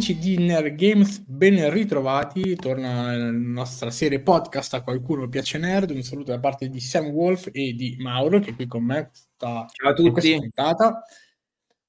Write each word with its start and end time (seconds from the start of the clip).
amici 0.00 0.18
di 0.18 0.38
Nerd 0.38 0.76
Games, 0.76 1.18
ben 1.26 1.70
ritrovati. 1.70 2.56
Torna 2.56 3.14
la 3.14 3.30
nostra 3.30 3.90
serie 3.90 4.22
podcast 4.22 4.72
A 4.72 4.82
qualcuno 4.82 5.28
piace 5.28 5.58
nerd. 5.58 5.90
Un 5.90 6.00
saluto 6.00 6.30
da 6.30 6.40
parte 6.40 6.70
di 6.70 6.80
Sam 6.80 7.08
Wolf 7.08 7.50
e 7.52 7.74
di 7.74 7.96
Mauro, 7.98 8.38
che 8.38 8.52
è 8.52 8.54
qui 8.54 8.66
con 8.66 8.82
me. 8.82 9.10
Sta 9.12 9.66
Ciao 9.70 9.90
a 9.90 9.92
tutti. 9.92 10.38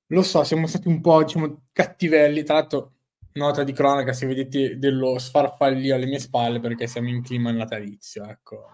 Lo 0.08 0.24
so, 0.24 0.44
siamo 0.44 0.68
stati 0.68 0.90
un 0.90 1.00
po' 1.00 1.24
diciamo, 1.24 1.68
cattivelli. 1.72 2.44
Tra 2.44 2.56
l'altro, 2.56 2.96
nota 3.36 3.64
di 3.64 3.72
cronaca: 3.72 4.12
se 4.12 4.26
vedete 4.26 4.78
dello 4.78 5.18
sfarfallio 5.18 5.96
alle 5.96 6.06
mie 6.06 6.20
spalle, 6.20 6.60
perché 6.60 6.88
siamo 6.88 7.08
in 7.08 7.24
clima 7.24 7.52
natalizio. 7.52 8.26
Ecco. 8.26 8.66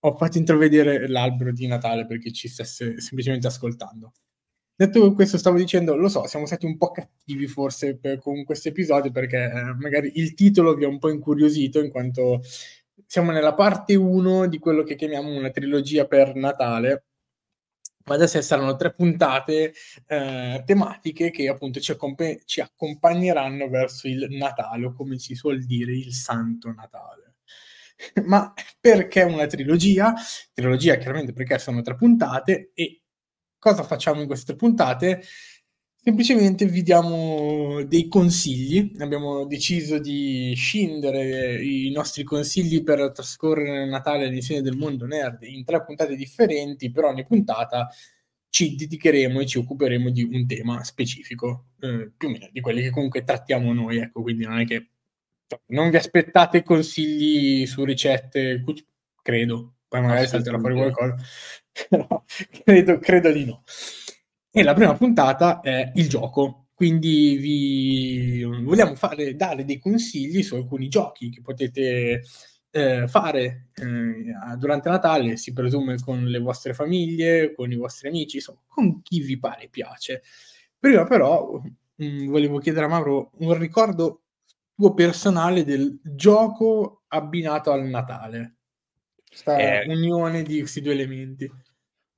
Ho 0.00 0.16
fatto 0.16 0.36
intravedere 0.36 1.06
l'albero 1.06 1.52
di 1.52 1.68
Natale 1.68 2.06
per 2.06 2.18
chi 2.18 2.32
ci 2.32 2.48
stesse 2.48 3.00
semplicemente 3.00 3.46
ascoltando. 3.46 4.14
Detto 4.76 5.14
questo, 5.14 5.38
stavo 5.38 5.56
dicendo, 5.56 5.94
lo 5.94 6.08
so, 6.08 6.26
siamo 6.26 6.46
stati 6.46 6.66
un 6.66 6.76
po' 6.76 6.90
cattivi 6.90 7.46
forse 7.46 7.96
per, 7.96 8.18
con 8.18 8.42
questo 8.42 8.68
episodio 8.68 9.12
perché 9.12 9.44
eh, 9.44 9.74
magari 9.78 10.12
il 10.16 10.34
titolo 10.34 10.74
vi 10.74 10.84
ha 10.84 10.88
un 10.88 10.98
po' 10.98 11.10
incuriosito 11.10 11.80
in 11.80 11.90
quanto 11.90 12.42
siamo 13.06 13.30
nella 13.30 13.54
parte 13.54 13.94
1 13.94 14.46
di 14.48 14.58
quello 14.58 14.82
che 14.82 14.96
chiamiamo 14.96 15.32
una 15.32 15.50
trilogia 15.50 16.06
per 16.06 16.34
Natale, 16.34 17.04
ma 18.06 18.14
adesso 18.16 18.40
saranno 18.42 18.74
tre 18.76 18.92
puntate 18.94 19.72
eh, 20.06 20.62
tematiche 20.66 21.30
che 21.30 21.48
appunto 21.48 21.78
ci, 21.80 21.92
accomp- 21.92 22.44
ci, 22.44 22.60
accompagneranno 22.60 23.68
verso 23.68 24.08
il 24.08 24.26
Natale, 24.30 24.86
o 24.86 24.92
come 24.92 25.18
si 25.18 25.34
suol 25.36 25.64
dire, 25.64 25.92
il 25.92 26.12
Santo 26.12 26.72
Natale. 26.72 27.36
ma 28.26 28.52
perché 28.80 29.22
una 29.22 29.46
trilogia? 29.46 30.14
Trilogia 30.52 30.96
chiaramente 30.96 31.32
perché 31.32 31.58
sono 31.58 31.80
tre 31.82 31.94
puntate 31.94 32.72
e 32.74 33.03
cosa 33.64 33.82
facciamo 33.82 34.20
in 34.20 34.26
queste 34.26 34.54
puntate? 34.56 35.22
Semplicemente 35.96 36.66
vi 36.66 36.82
diamo 36.82 37.82
dei 37.84 38.08
consigli. 38.08 38.92
Abbiamo 38.98 39.46
deciso 39.46 39.98
di 39.98 40.52
scindere 40.54 41.64
i 41.64 41.90
nostri 41.90 42.24
consigli 42.24 42.82
per 42.82 43.10
trascorrere 43.12 43.88
Natale 43.88 44.26
all'insieme 44.26 44.60
del 44.60 44.76
mondo 44.76 45.06
nerd 45.06 45.44
in 45.44 45.64
tre 45.64 45.82
puntate 45.82 46.14
differenti. 46.14 46.90
Per 46.90 47.04
ogni 47.04 47.24
puntata 47.24 47.88
ci 48.50 48.74
dedicheremo 48.74 49.40
e 49.40 49.46
ci 49.46 49.56
occuperemo 49.56 50.10
di 50.10 50.22
un 50.24 50.46
tema 50.46 50.84
specifico, 50.84 51.68
eh, 51.80 52.12
più 52.14 52.28
o 52.28 52.32
meno 52.32 52.48
di 52.52 52.60
quelli 52.60 52.82
che 52.82 52.90
comunque 52.90 53.24
trattiamo 53.24 53.72
noi. 53.72 53.96
Ecco, 53.96 54.20
quindi 54.20 54.44
non 54.44 54.58
è 54.58 54.66
che 54.66 54.90
non 55.68 55.88
vi 55.88 55.96
aspettate 55.96 56.62
consigli 56.62 57.64
su 57.64 57.82
ricette, 57.82 58.62
credo. 59.22 59.73
Poi 59.94 60.02
magari 60.02 60.26
salterà 60.26 60.58
fuori 60.58 60.74
qualcosa. 60.74 61.14
credo, 62.64 62.98
credo 62.98 63.30
di 63.30 63.44
no. 63.44 63.62
E 64.50 64.62
la 64.64 64.74
prima 64.74 64.96
puntata 64.96 65.60
è 65.60 65.92
il 65.94 66.08
gioco, 66.08 66.66
quindi 66.74 67.36
vi 67.36 68.42
vogliamo 68.42 68.96
fare, 68.96 69.36
dare 69.36 69.64
dei 69.64 69.78
consigli 69.78 70.42
su 70.42 70.56
alcuni 70.56 70.88
giochi 70.88 71.30
che 71.30 71.42
potete 71.42 72.24
eh, 72.70 73.06
fare 73.06 73.68
eh, 73.72 74.56
durante 74.56 74.88
Natale, 74.88 75.36
si 75.36 75.52
presume 75.52 76.00
con 76.00 76.24
le 76.24 76.40
vostre 76.40 76.74
famiglie, 76.74 77.54
con 77.54 77.70
i 77.70 77.76
vostri 77.76 78.08
amici, 78.08 78.38
insomma, 78.38 78.62
con 78.66 79.00
chi 79.00 79.20
vi 79.20 79.38
pare 79.38 79.68
piace. 79.68 80.22
Prima 80.76 81.04
però 81.04 81.62
mh, 81.94 82.04
mm, 82.04 82.28
volevo 82.30 82.58
chiedere 82.58 82.86
a 82.86 82.88
Mauro 82.88 83.30
un 83.38 83.56
ricordo 83.56 84.22
tuo 84.74 84.92
personale 84.92 85.62
del 85.62 86.00
gioco 86.02 87.04
abbinato 87.06 87.70
al 87.70 87.84
Natale. 87.84 88.53
Questa 89.34 89.56
eh, 89.56 89.88
unione 89.88 90.44
di 90.44 90.60
questi 90.60 90.80
due 90.80 90.92
elementi. 90.92 91.50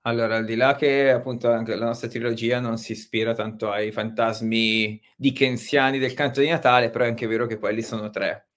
Allora, 0.03 0.37
al 0.37 0.45
di 0.45 0.55
là 0.55 0.77
che 0.77 1.11
appunto 1.11 1.51
anche 1.51 1.75
la 1.75 1.87
nostra 1.87 2.09
trilogia 2.09 2.61
non 2.61 2.77
si 2.77 2.93
ispira 2.93 3.35
tanto 3.35 3.71
ai 3.71 3.91
fantasmi 3.91 5.01
dickensiani 5.17 5.99
del 5.99 6.13
canto 6.13 6.41
di 6.41 6.49
Natale, 6.49 6.91
però 6.91 7.05
è 7.05 7.09
anche 7.09 7.27
vero 7.27 7.47
che 7.47 7.59
quelli 7.59 7.83
sono 7.83 8.11
tre. 8.11 8.49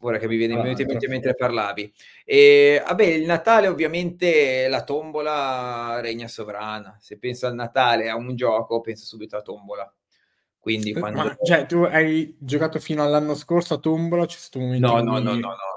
Ora 0.00 0.18
che 0.18 0.26
mi 0.26 0.36
viene 0.36 0.54
in 0.54 0.58
ah, 0.58 0.62
mente 0.62 0.82
ah, 0.82 1.08
mentre 1.08 1.34
parlavi. 1.34 1.92
E 2.24 2.82
vabbè, 2.84 3.04
il 3.04 3.24
Natale 3.24 3.68
ovviamente 3.68 4.66
la 4.68 4.82
tombola 4.82 6.00
regna 6.00 6.26
sovrana. 6.28 6.96
Se 7.00 7.16
penso 7.16 7.46
al 7.46 7.54
Natale 7.54 8.10
a 8.10 8.16
un 8.16 8.34
gioco, 8.34 8.80
penso 8.80 9.06
subito 9.06 9.36
a 9.36 9.42
tombola. 9.42 9.90
Quindi 10.58 10.92
quando... 10.92 11.22
Ma 11.22 11.36
cioè, 11.42 11.66
tu 11.66 11.82
hai 11.82 12.36
giocato 12.38 12.78
fino 12.78 13.02
all'anno 13.02 13.34
scorso 13.34 13.74
a 13.74 13.78
tombola? 13.78 14.26
C'è 14.26 14.36
stato 14.36 14.58
un 14.58 14.64
momento 14.66 14.86
no, 14.86 15.02
no, 15.02 15.18
no, 15.18 15.34
no, 15.34 15.40
no. 15.40 15.71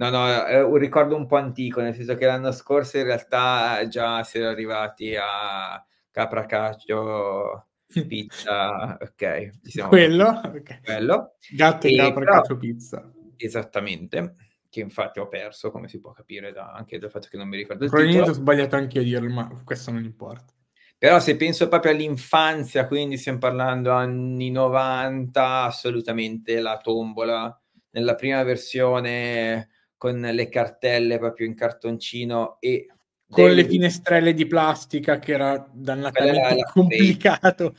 No, 0.00 0.08
no, 0.08 0.44
è 0.46 0.62
un 0.62 0.76
ricordo 0.76 1.14
un 1.14 1.26
po' 1.26 1.36
antico, 1.36 1.82
nel 1.82 1.94
senso 1.94 2.14
che 2.14 2.24
l'anno 2.24 2.52
scorso 2.52 2.96
in 2.96 3.04
realtà 3.04 3.86
già 3.86 4.22
si 4.24 4.38
era 4.38 4.48
arrivati 4.48 5.14
a 5.14 5.84
Capracaccio, 6.10 7.66
pizza, 8.08 8.96
ok. 8.98 9.88
Quello? 9.88 10.40
Okay. 10.42 10.80
Quello. 10.82 11.34
Gatto 11.50 11.86
e 11.86 11.96
Capracaccio, 11.96 12.56
pizza. 12.56 13.12
Esattamente, 13.36 14.36
che 14.70 14.80
infatti 14.80 15.18
ho 15.18 15.28
perso, 15.28 15.70
come 15.70 15.86
si 15.86 16.00
può 16.00 16.12
capire 16.12 16.50
da, 16.50 16.72
anche 16.72 16.98
dal 16.98 17.10
fatto 17.10 17.28
che 17.30 17.36
non 17.36 17.48
mi 17.48 17.58
ricordo 17.58 17.84
il 17.84 17.90
Probabilmente 17.90 18.30
ho 18.30 18.34
sbagliato 18.34 18.76
anche 18.76 19.00
a 19.00 19.02
dirlo, 19.02 19.28
ma 19.28 19.50
questo 19.64 19.90
non 19.90 20.02
importa. 20.02 20.54
Però 20.96 21.20
se 21.20 21.36
penso 21.36 21.68
proprio 21.68 21.92
all'infanzia, 21.92 22.86
quindi 22.86 23.18
stiamo 23.18 23.38
parlando 23.38 23.90
anni 23.90 24.50
90, 24.50 25.64
assolutamente 25.64 26.58
la 26.58 26.78
tombola. 26.78 27.54
Nella 27.90 28.14
prima 28.14 28.42
versione 28.44 29.68
con 30.00 30.18
le 30.18 30.48
cartelle 30.48 31.18
proprio 31.18 31.46
in 31.46 31.54
cartoncino 31.54 32.56
e 32.58 32.86
con 33.28 33.44
dei... 33.44 33.54
le 33.56 33.64
finestrelle 33.66 34.32
di 34.32 34.46
plastica 34.46 35.18
che 35.18 35.32
era 35.32 35.68
dannatamente 35.70 36.64
complicato 36.72 37.74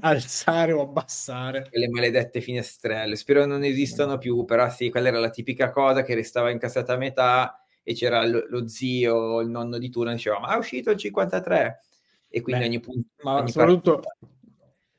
alzare 0.00 0.72
o 0.72 0.80
abbassare. 0.80 1.68
Le 1.70 1.88
maledette 1.88 2.40
finestrelle, 2.40 3.14
spero 3.14 3.46
non 3.46 3.62
esistano 3.62 4.18
più, 4.18 4.44
però 4.44 4.68
sì, 4.68 4.90
quella 4.90 5.06
era 5.06 5.20
la 5.20 5.30
tipica 5.30 5.70
cosa 5.70 6.02
che 6.02 6.16
restava 6.16 6.50
incassata 6.50 6.94
a 6.94 6.96
metà 6.96 7.64
e 7.84 7.94
c'era 7.94 8.26
lo, 8.26 8.44
lo 8.48 8.66
zio, 8.66 9.38
il 9.38 9.48
nonno 9.48 9.78
di 9.78 9.90
turno, 9.90 10.10
diceva 10.10 10.40
ma 10.40 10.56
è 10.56 10.58
uscito 10.58 10.90
il 10.90 10.96
53 10.96 11.80
e 12.28 12.40
quindi 12.40 12.62
Beh, 12.62 12.66
ogni 12.66 12.80
punto... 12.80 13.08
Ma 13.22 13.36
ogni 13.36 13.50
soprattutto 13.52 14.00
parte... 14.00 14.38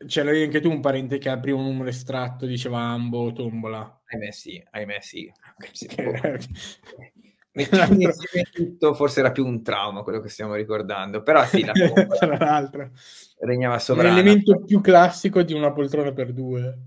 ce 0.08 0.24
l'avevi 0.24 0.44
anche 0.44 0.60
tu 0.60 0.70
un 0.70 0.82
parente 0.82 1.18
che 1.18 1.30
al 1.30 1.40
primo 1.40 1.62
numero 1.62 1.90
estratto 1.90 2.46
diceva 2.46 2.80
ambo 2.80 3.32
tombola. 3.34 4.02
Ahimè 4.06 4.32
sì, 4.32 4.64
ahimè 4.72 4.98
sì. 5.02 5.32
Mettendo 7.54 8.02
insieme 8.02 8.48
tutto, 8.54 8.94
forse 8.94 9.20
era 9.20 9.32
più 9.32 9.46
un 9.46 9.62
trauma 9.62 10.04
quello 10.04 10.22
che 10.22 10.30
stiamo 10.30 10.56
ricordando, 10.56 11.22
però 11.22 11.44
sì, 11.46 11.66
la 11.66 11.74
tra 12.18 12.38
l'altro 12.38 12.92
regnava 13.40 13.78
sovrana. 13.78 14.16
L'elemento 14.16 14.64
più 14.64 14.80
classico 14.80 15.42
di 15.42 15.54
una 15.54 15.74
poltrona 15.74 16.14
per 16.14 16.32
due. 16.32 16.78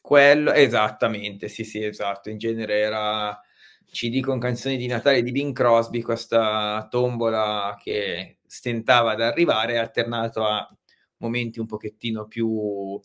Quello, 0.00 0.52
esattamente, 0.52 1.46
sì, 1.46 1.62
sì, 1.62 1.84
esatto. 1.84 2.28
In 2.28 2.38
genere 2.38 2.78
era 2.80 3.40
CD 3.88 4.20
con 4.20 4.40
canzoni 4.40 4.76
di 4.76 4.88
Natale 4.88 5.22
di 5.22 5.30
Bing 5.30 5.54
Crosby, 5.54 6.00
questa 6.00 6.88
tombola 6.90 7.78
che 7.80 8.38
stentava 8.46 9.12
ad 9.12 9.20
arrivare, 9.20 9.78
alternato 9.78 10.44
a 10.44 10.68
momenti 11.20 11.60
un 11.60 11.66
pochettino 11.66 12.26
più 12.26 13.00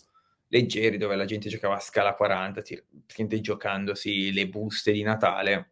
leggeri 0.48 0.98
dove 0.98 1.16
la 1.16 1.26
gente 1.26 1.50
giocava 1.50 1.76
a 1.76 1.80
scala 1.80 2.16
40, 2.16 2.62
gente 3.08 3.42
giocandosi 3.42 4.32
le 4.34 4.48
buste 4.48 4.92
di 4.92 5.04
Natale. 5.04 5.70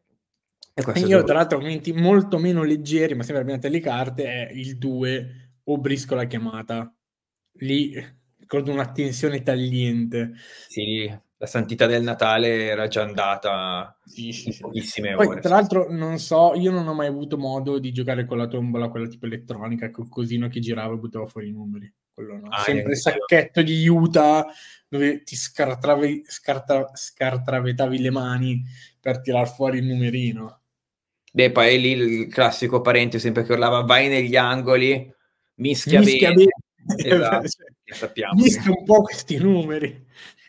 E 0.75 0.99
io 1.01 1.17
dove... 1.17 1.23
tra 1.23 1.35
l'altro 1.35 1.59
momenti 1.59 1.93
molto 1.93 2.37
meno 2.37 2.63
leggeri, 2.63 3.13
ma 3.13 3.23
sempre 3.23 3.43
abbinati 3.43 3.67
alle 3.67 3.79
carte, 3.79 4.25
è 4.25 4.51
il 4.53 4.77
2 4.77 5.51
o 5.65 5.77
Brisco 5.77 6.15
la 6.15 6.25
chiamata. 6.25 6.93
Lì 7.57 7.93
ricordo 8.37 8.71
una 8.71 8.91
tensione 8.91 9.43
tagliente. 9.43 10.33
Sì, 10.67 11.07
la 11.37 11.45
santità 11.45 11.85
del 11.85 12.03
Natale 12.03 12.65
era 12.65 12.87
già 12.87 13.03
andata 13.03 13.99
sì, 14.03 14.31
sì, 14.31 14.57
pochissime 14.59 15.13
Poi, 15.13 15.27
ore. 15.27 15.41
Tra 15.41 15.55
l'altro, 15.55 15.91
non 15.91 16.17
so, 16.17 16.53
io 16.55 16.71
non 16.71 16.87
ho 16.87 16.93
mai 16.93 17.07
avuto 17.07 17.37
modo 17.37 17.79
di 17.79 17.91
giocare 17.91 18.25
con 18.25 18.37
la 18.37 18.47
tombola, 18.47 18.89
quella 18.89 19.07
tipo 19.07 19.27
elettronica, 19.27 19.91
col 19.91 20.09
cosino 20.09 20.47
che 20.47 20.59
girava 20.59 20.95
e 20.95 20.97
buttava 20.97 21.27
fuori 21.27 21.49
i 21.49 21.51
numeri. 21.51 21.93
Quello 22.13 22.37
no. 22.37 22.47
Ah, 22.49 22.63
Sempre 22.63 22.95
sacchetto 22.95 23.59
io. 23.59 23.65
di 23.65 23.87
Utah 23.87 24.45
dove 24.87 25.23
ti 25.23 25.35
scartravi, 25.35 26.23
scartra, 26.27 26.91
scartravetavi 26.93 27.99
le 27.99 28.11
mani 28.11 28.63
per 28.99 29.21
tirar 29.21 29.51
fuori 29.51 29.79
il 29.79 29.85
numerino. 29.85 30.61
Beh, 31.31 31.51
poi 31.51 31.81
lì 31.81 31.91
il 31.91 32.27
classico 32.27 32.81
parente 32.81 33.17
sempre 33.17 33.43
che 33.43 33.53
urlava 33.53 33.81
vai 33.81 34.07
negli 34.07 34.35
angoli, 34.35 35.11
mischia, 35.55 35.99
mischia 35.99 36.31
bene. 36.31 36.45
bene. 36.45 36.51
Esatto, 37.15 37.47
sappiamo. 37.95 38.33
Mischia 38.41 38.69
un 38.69 38.83
po' 38.83 39.01
questi 39.01 39.37
numeri 39.37 40.05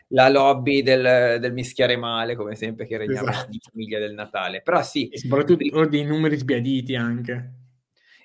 la 0.09 0.29
lobby 0.29 0.83
del, 0.83 1.39
del, 1.39 1.53
mischiare 1.53 1.97
male, 1.97 2.35
come 2.35 2.55
sempre, 2.55 2.85
che 2.85 2.97
regnava 2.97 3.31
esatto. 3.31 3.51
in 3.51 3.59
famiglia 3.59 3.99
del 3.99 4.13
Natale. 4.13 4.61
Però 4.61 4.81
sì. 4.83 5.07
E 5.09 5.17
soprattutto 5.17 5.85
dei 5.87 6.03
numeri 6.03 6.37
sbiaditi 6.37 6.95
anche. 6.95 7.64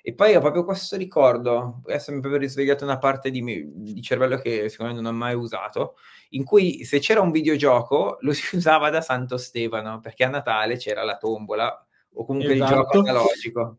E 0.03 0.13
poi 0.13 0.35
ho 0.35 0.39
proprio 0.39 0.65
questo 0.65 0.97
ricordo, 0.97 1.81
adesso 1.85 2.11
mi 2.11 2.17
è 2.17 2.21
proprio 2.21 2.41
risvegliato 2.41 2.83
una 2.83 2.97
parte 2.97 3.29
di, 3.29 3.43
di, 3.71 4.01
cervello 4.01 4.37
che 4.37 4.67
secondo 4.67 4.93
me 4.93 5.01
non 5.01 5.13
ho 5.13 5.15
mai 5.15 5.35
usato, 5.35 5.95
in 6.29 6.43
cui 6.43 6.83
se 6.85 6.99
c'era 6.99 7.21
un 7.21 7.31
videogioco 7.31 8.17
lo 8.21 8.33
si 8.33 8.55
usava 8.55 8.89
da 8.89 9.01
Santo 9.01 9.37
Stefano, 9.37 9.99
perché 9.99 10.23
a 10.23 10.29
Natale 10.29 10.77
c'era 10.77 11.03
la 11.03 11.17
tombola 11.17 11.85
o 12.13 12.25
comunque 12.25 12.53
esatto. 12.53 12.71
il 12.73 12.77
gioco 12.77 12.99
analogico. 12.99 13.77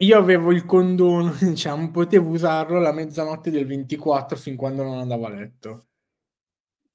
Io 0.00 0.18
avevo 0.18 0.52
il 0.52 0.66
condono, 0.66 1.32
diciamo, 1.40 1.90
potevo 1.90 2.30
usarlo 2.30 2.78
la 2.80 2.92
mezzanotte 2.92 3.50
del 3.50 3.66
24 3.66 4.36
fin 4.36 4.56
quando 4.56 4.82
non 4.82 4.98
andavo 4.98 5.26
a 5.26 5.30
letto. 5.30 5.86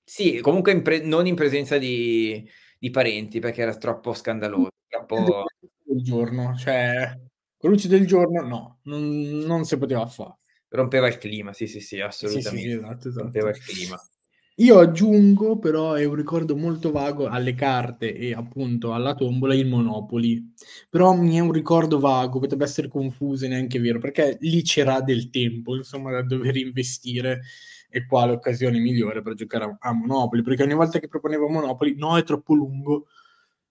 Sì, 0.04 0.40
comunque 0.42 0.74
in 0.74 0.82
pre- 0.82 1.02
non 1.02 1.26
in 1.26 1.36
presenza 1.36 1.78
di, 1.78 2.48
di 2.78 2.90
parenti, 2.90 3.40
perché 3.40 3.62
era 3.62 3.76
troppo 3.76 4.14
scandaloso. 4.14 4.70
Troppo... 4.88 5.46
Del 5.84 6.04
giorno, 6.04 6.56
cioè, 6.56 7.18
con 7.62 7.70
luce 7.70 7.88
del 7.88 8.08
giorno, 8.08 8.42
no, 8.42 8.80
non, 8.86 9.20
non 9.46 9.64
si 9.66 9.78
poteva 9.78 10.08
fare. 10.08 10.40
Rompeva 10.70 11.08
il 11.08 11.20
clima, 11.20 11.54
sì, 11.54 11.68
sì, 11.68 11.80
sì, 11.80 12.00
assolutamente. 12.00 12.60
Sì, 12.60 12.70
sì, 12.72 12.78
esatto, 12.78 13.08
esatto. 13.08 13.24
Rompeva 13.24 13.50
il 13.52 13.60
clima. 13.60 14.02
Io 14.56 14.80
aggiungo 14.80 15.60
però, 15.60 15.94
è 15.94 16.04
un 16.06 16.16
ricordo 16.16 16.56
molto 16.56 16.92
vago, 16.92 17.28
alle 17.28 17.54
carte 17.54 18.16
e 18.16 18.34
appunto 18.34 18.94
alla 18.94 19.14
tombola 19.14 19.54
il 19.54 19.68
Monopoli. 19.68 20.54
Però 20.90 21.14
mi 21.14 21.36
è 21.36 21.40
un 21.40 21.52
ricordo 21.52 22.00
vago, 22.00 22.40
potrebbe 22.40 22.64
essere 22.64 22.88
confuso 22.88 23.46
e 23.46 23.50
neanche 23.50 23.80
vero, 23.80 24.00
perché 24.00 24.38
lì 24.42 24.64
c'era 24.64 25.02
del 25.02 25.30
tempo, 25.30 25.76
insomma, 25.76 26.12
da 26.12 26.24
dover 26.24 26.56
investire 26.58 27.42
e 27.90 28.06
quale 28.08 28.32
occasione 28.32 28.80
migliore 28.80 29.22
per 29.22 29.36
giocare 29.36 29.66
a, 29.66 29.78
a 29.80 29.94
Monopoli, 29.94 30.42
perché 30.42 30.64
ogni 30.64 30.74
volta 30.74 31.00
che 31.00 31.08
proponevo 31.08 31.48
Monopoli, 31.48 31.96
no, 31.96 32.18
è 32.18 32.24
troppo 32.24 32.56
lungo, 32.56 33.08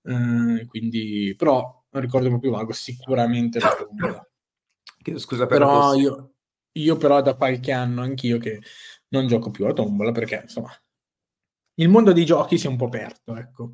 eh, 0.04 0.66
quindi, 0.66 1.34
però 1.36 1.79
un 1.92 2.00
ricordo 2.00 2.28
proprio 2.28 2.52
vago, 2.52 2.72
sicuramente 2.72 3.58
la 3.58 3.76
tombola. 3.76 4.28
Scusa 5.16 5.46
per 5.46 5.58
però 5.58 5.94
io, 5.94 6.34
io 6.72 6.96
però 6.96 7.20
da 7.22 7.34
qualche 7.34 7.72
anno 7.72 8.02
anch'io 8.02 8.38
che 8.38 8.60
non 9.08 9.26
gioco 9.26 9.50
più 9.50 9.66
a 9.66 9.72
tombola 9.72 10.12
perché 10.12 10.40
insomma 10.42 10.70
il 11.74 11.88
mondo 11.88 12.12
dei 12.12 12.24
giochi 12.24 12.58
si 12.58 12.66
è 12.66 12.68
un 12.68 12.76
po' 12.76 12.86
aperto, 12.86 13.36
ecco. 13.36 13.72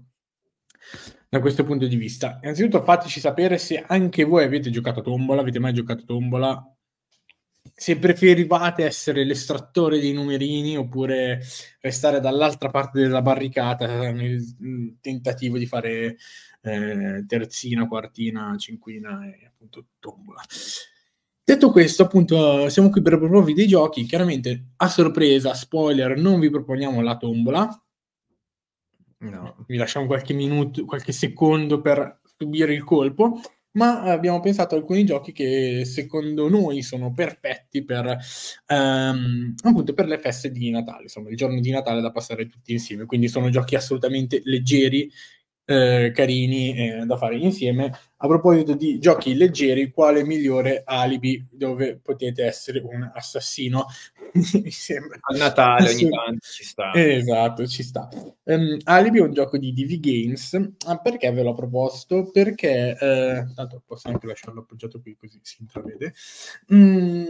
Da 1.28 1.40
questo 1.40 1.64
punto 1.64 1.86
di 1.86 1.96
vista, 1.96 2.38
innanzitutto 2.40 2.84
fateci 2.84 3.18
sapere 3.18 3.58
se 3.58 3.82
anche 3.84 4.22
voi 4.22 4.44
avete 4.44 4.70
giocato 4.70 5.00
a 5.00 5.02
tombola, 5.02 5.40
avete 5.40 5.58
mai 5.58 5.74
giocato 5.74 6.02
a 6.02 6.06
tombola, 6.06 6.76
se 7.74 7.98
preferivate 7.98 8.84
essere 8.84 9.24
l'estrattore 9.24 9.98
dei 9.98 10.12
numerini 10.12 10.76
oppure 10.76 11.42
restare 11.80 12.20
dall'altra 12.20 12.70
parte 12.70 13.00
della 13.00 13.22
barricata 13.22 14.12
nel 14.12 14.98
tentativo 15.00 15.58
di 15.58 15.66
fare 15.66 16.16
eh, 16.66 17.24
terzina, 17.26 17.88
quartina, 17.88 18.54
cinquina 18.58 19.24
e 19.26 19.46
appunto 19.46 19.86
tombola. 19.98 20.42
Detto 21.44 21.70
questo, 21.70 22.02
appunto, 22.02 22.68
siamo 22.68 22.90
qui 22.90 23.00
per 23.02 23.18
proporvi 23.18 23.54
dei 23.54 23.68
giochi. 23.68 24.04
Chiaramente, 24.04 24.70
a 24.76 24.88
sorpresa, 24.88 25.54
spoiler, 25.54 26.16
non 26.16 26.40
vi 26.40 26.50
proponiamo 26.50 27.00
la 27.00 27.16
tombola. 27.16 27.84
No. 29.18 29.64
Vi 29.66 29.76
lasciamo 29.76 30.06
qualche 30.06 30.34
minuto, 30.34 30.84
qualche 30.84 31.12
secondo 31.12 31.80
per 31.80 32.20
subire 32.36 32.74
il 32.74 32.82
colpo. 32.82 33.40
Ma 33.76 34.00
abbiamo 34.02 34.40
pensato 34.40 34.74
a 34.74 34.78
alcuni 34.78 35.04
giochi 35.04 35.32
che 35.32 35.84
secondo 35.84 36.48
noi 36.48 36.82
sono 36.82 37.12
perfetti 37.12 37.84
per, 37.84 38.18
um, 38.68 39.54
appunto 39.62 39.92
per 39.92 40.06
le 40.06 40.18
feste 40.18 40.50
di 40.50 40.70
Natale, 40.70 41.02
insomma, 41.02 41.28
il 41.28 41.36
giorno 41.36 41.60
di 41.60 41.70
Natale 41.70 42.00
da 42.00 42.10
passare 42.10 42.48
tutti 42.48 42.72
insieme. 42.72 43.04
Quindi 43.04 43.28
sono 43.28 43.50
giochi 43.50 43.74
assolutamente 43.74 44.40
leggeri 44.44 45.12
eh, 45.66 46.12
carini 46.14 46.74
eh, 46.76 47.04
da 47.04 47.16
fare 47.16 47.36
insieme. 47.36 47.92
A 48.18 48.26
proposito 48.28 48.74
di 48.74 48.98
giochi 48.98 49.34
leggeri, 49.34 49.90
quale 49.90 50.24
migliore 50.24 50.82
alibi 50.84 51.44
dove 51.50 51.98
potete 52.02 52.44
essere 52.44 52.80
un 52.80 53.10
assassino? 53.12 53.86
Mi 54.32 54.70
sembra. 54.70 55.18
A 55.20 55.36
Natale 55.36 55.90
ogni 55.90 56.08
tanto 56.08 56.46
ci 56.46 56.64
sta. 56.64 56.92
Esatto, 56.94 57.66
ci 57.66 57.82
sta. 57.82 58.08
Um, 58.44 58.78
alibi 58.84 59.18
è 59.18 59.22
un 59.22 59.32
gioco 59.32 59.58
di 59.58 59.72
DV 59.72 60.00
Games. 60.00 60.54
Ah, 60.86 60.98
perché 60.98 61.30
ve 61.32 61.42
l'ho 61.42 61.54
proposto? 61.54 62.30
Perché, 62.30 62.96
eh, 62.98 63.46
tanto 63.54 63.82
posso 63.84 64.08
anche 64.08 64.26
lasciarlo 64.26 64.60
appoggiato 64.60 65.00
qui 65.00 65.16
così 65.16 65.38
si 65.42 65.56
intravede. 65.60 66.14
Mm, 66.72 67.24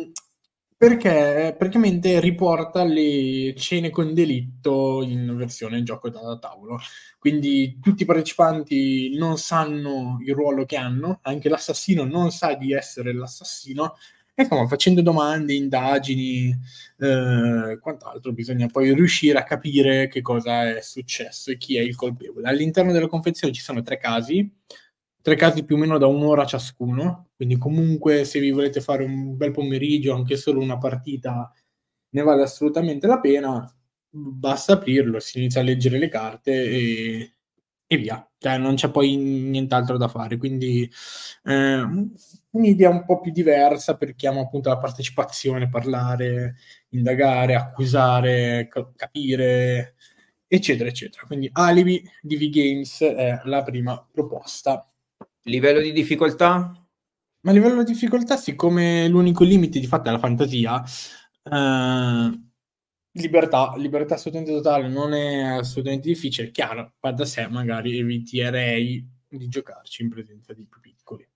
perché 0.78 1.54
praticamente 1.58 2.20
riporta 2.20 2.84
le 2.84 3.54
cene 3.56 3.88
con 3.90 4.12
delitto 4.12 5.02
in 5.02 5.34
versione 5.36 5.82
gioco 5.82 6.10
da 6.10 6.38
tavolo. 6.38 6.78
Quindi 7.18 7.78
tutti 7.80 8.02
i 8.02 8.06
partecipanti 8.06 9.16
non 9.16 9.38
sanno 9.38 10.18
il 10.24 10.34
ruolo 10.34 10.64
che 10.66 10.76
hanno, 10.76 11.20
anche 11.22 11.48
l'assassino 11.48 12.04
non 12.04 12.30
sa 12.30 12.54
di 12.54 12.72
essere 12.72 13.14
l'assassino. 13.14 13.94
E 14.38 14.42
insomma, 14.42 14.66
facendo 14.66 15.00
domande, 15.00 15.54
indagini, 15.54 16.54
eh, 16.98 17.78
quant'altro, 17.80 18.32
bisogna 18.32 18.66
poi 18.66 18.92
riuscire 18.92 19.38
a 19.38 19.44
capire 19.44 20.08
che 20.08 20.20
cosa 20.20 20.76
è 20.76 20.82
successo 20.82 21.50
e 21.50 21.56
chi 21.56 21.78
è 21.78 21.80
il 21.80 21.96
colpevole. 21.96 22.46
All'interno 22.46 22.92
della 22.92 23.06
confezione 23.08 23.54
ci 23.54 23.62
sono 23.62 23.80
tre 23.80 23.96
casi 23.96 24.46
tre 25.26 25.34
casi 25.34 25.64
più 25.64 25.74
o 25.74 25.78
meno 25.80 25.98
da 25.98 26.06
un'ora 26.06 26.44
ciascuno, 26.46 27.30
quindi 27.34 27.58
comunque 27.58 28.22
se 28.22 28.38
vi 28.38 28.52
volete 28.52 28.80
fare 28.80 29.02
un 29.02 29.36
bel 29.36 29.50
pomeriggio, 29.50 30.14
anche 30.14 30.36
solo 30.36 30.60
una 30.60 30.78
partita, 30.78 31.52
ne 32.10 32.22
vale 32.22 32.44
assolutamente 32.44 33.08
la 33.08 33.18
pena, 33.18 33.76
basta 34.08 34.74
aprirlo, 34.74 35.18
si 35.18 35.38
inizia 35.38 35.62
a 35.62 35.64
leggere 35.64 35.98
le 35.98 36.08
carte 36.08 36.52
e, 36.52 37.34
e 37.88 37.96
via, 37.96 38.24
cioè 38.38 38.56
non 38.58 38.76
c'è 38.76 38.88
poi 38.88 39.16
nient'altro 39.16 39.96
da 39.96 40.06
fare, 40.06 40.36
quindi 40.36 40.88
eh, 41.42 41.82
un'idea 42.50 42.90
un 42.90 43.04
po' 43.04 43.18
più 43.20 43.32
diversa 43.32 43.96
per 43.96 44.14
chi 44.14 44.28
ama 44.28 44.42
appunto 44.42 44.68
la 44.68 44.78
partecipazione, 44.78 45.68
parlare, 45.68 46.54
indagare, 46.90 47.56
accusare, 47.56 48.68
capire, 48.94 49.96
eccetera, 50.46 50.88
eccetera. 50.88 51.26
Quindi 51.26 51.50
Alibi 51.52 52.00
di 52.22 52.36
V-Games 52.36 53.00
è 53.02 53.40
la 53.42 53.64
prima 53.64 54.08
proposta. 54.08 54.88
Livello 55.46 55.80
di 55.80 55.92
difficoltà? 55.92 56.72
Ma 57.40 57.50
a 57.50 57.54
livello 57.54 57.84
di 57.84 57.92
difficoltà, 57.92 58.36
siccome 58.36 59.06
l'unico 59.08 59.44
limite 59.44 59.78
di 59.78 59.86
fatto 59.86 60.08
è 60.08 60.12
la 60.12 60.18
fantasia, 60.18 60.82
eh, 61.44 62.40
libertà, 63.12 63.74
libertà 63.76 64.14
assolutamente 64.14 64.52
totale, 64.52 64.88
non 64.88 65.12
è 65.12 65.42
assolutamente 65.42 66.08
difficile. 66.08 66.50
Chiaro, 66.50 66.94
va 67.00 67.12
da 67.12 67.24
sé, 67.24 67.46
magari 67.46 67.96
eviterei 67.96 69.08
di 69.28 69.48
giocarci 69.48 70.02
in 70.02 70.08
presenza 70.08 70.52
di 70.52 70.66
più 70.66 70.80
piccoli. 70.80 71.28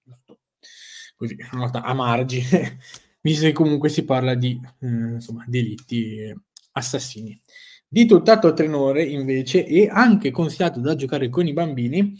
Così, 1.15 1.37
nota 1.53 1.83
a 1.83 1.95
margine, 1.95 2.79
visto 3.23 3.47
che 3.47 3.53
comunque 3.53 3.91
si 3.91 4.05
parla 4.05 4.35
di 4.35 4.61
eh, 4.81 4.87
insomma, 4.87 5.45
delitti 5.47 6.35
assassini. 6.73 7.41
Di 7.87 8.07
tutt'altro 8.07 8.55
tenore, 8.55 9.05
invece, 9.05 9.65
e 9.65 9.89
anche 9.89 10.33
consigliato 10.33 10.81
da 10.81 10.97
giocare 10.97 11.29
con 11.29 11.47
i 11.47 11.53
bambini, 11.53 12.17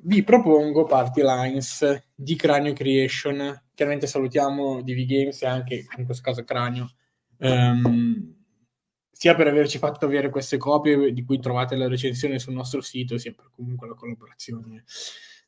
vi 0.00 0.22
propongo 0.22 0.84
Party 0.84 1.22
Lines 1.22 2.08
di 2.14 2.34
Cranio 2.36 2.72
Creation. 2.72 3.62
Chiaramente 3.74 4.06
salutiamo 4.06 4.82
DV 4.82 5.04
Games 5.04 5.42
e 5.42 5.46
anche 5.46 5.86
in 5.96 6.04
questo 6.04 6.22
caso 6.22 6.44
Cranio, 6.44 6.90
um, 7.38 8.34
sia 9.10 9.34
per 9.34 9.46
averci 9.46 9.78
fatto 9.78 10.04
avere 10.04 10.30
queste 10.30 10.56
copie 10.56 11.12
di 11.12 11.24
cui 11.24 11.38
trovate 11.38 11.76
la 11.76 11.88
recensione 11.88 12.38
sul 12.38 12.54
nostro 12.54 12.80
sito, 12.80 13.18
sia 13.18 13.32
per 13.32 13.50
comunque 13.54 13.88
la 13.88 13.94
collaborazione, 13.94 14.84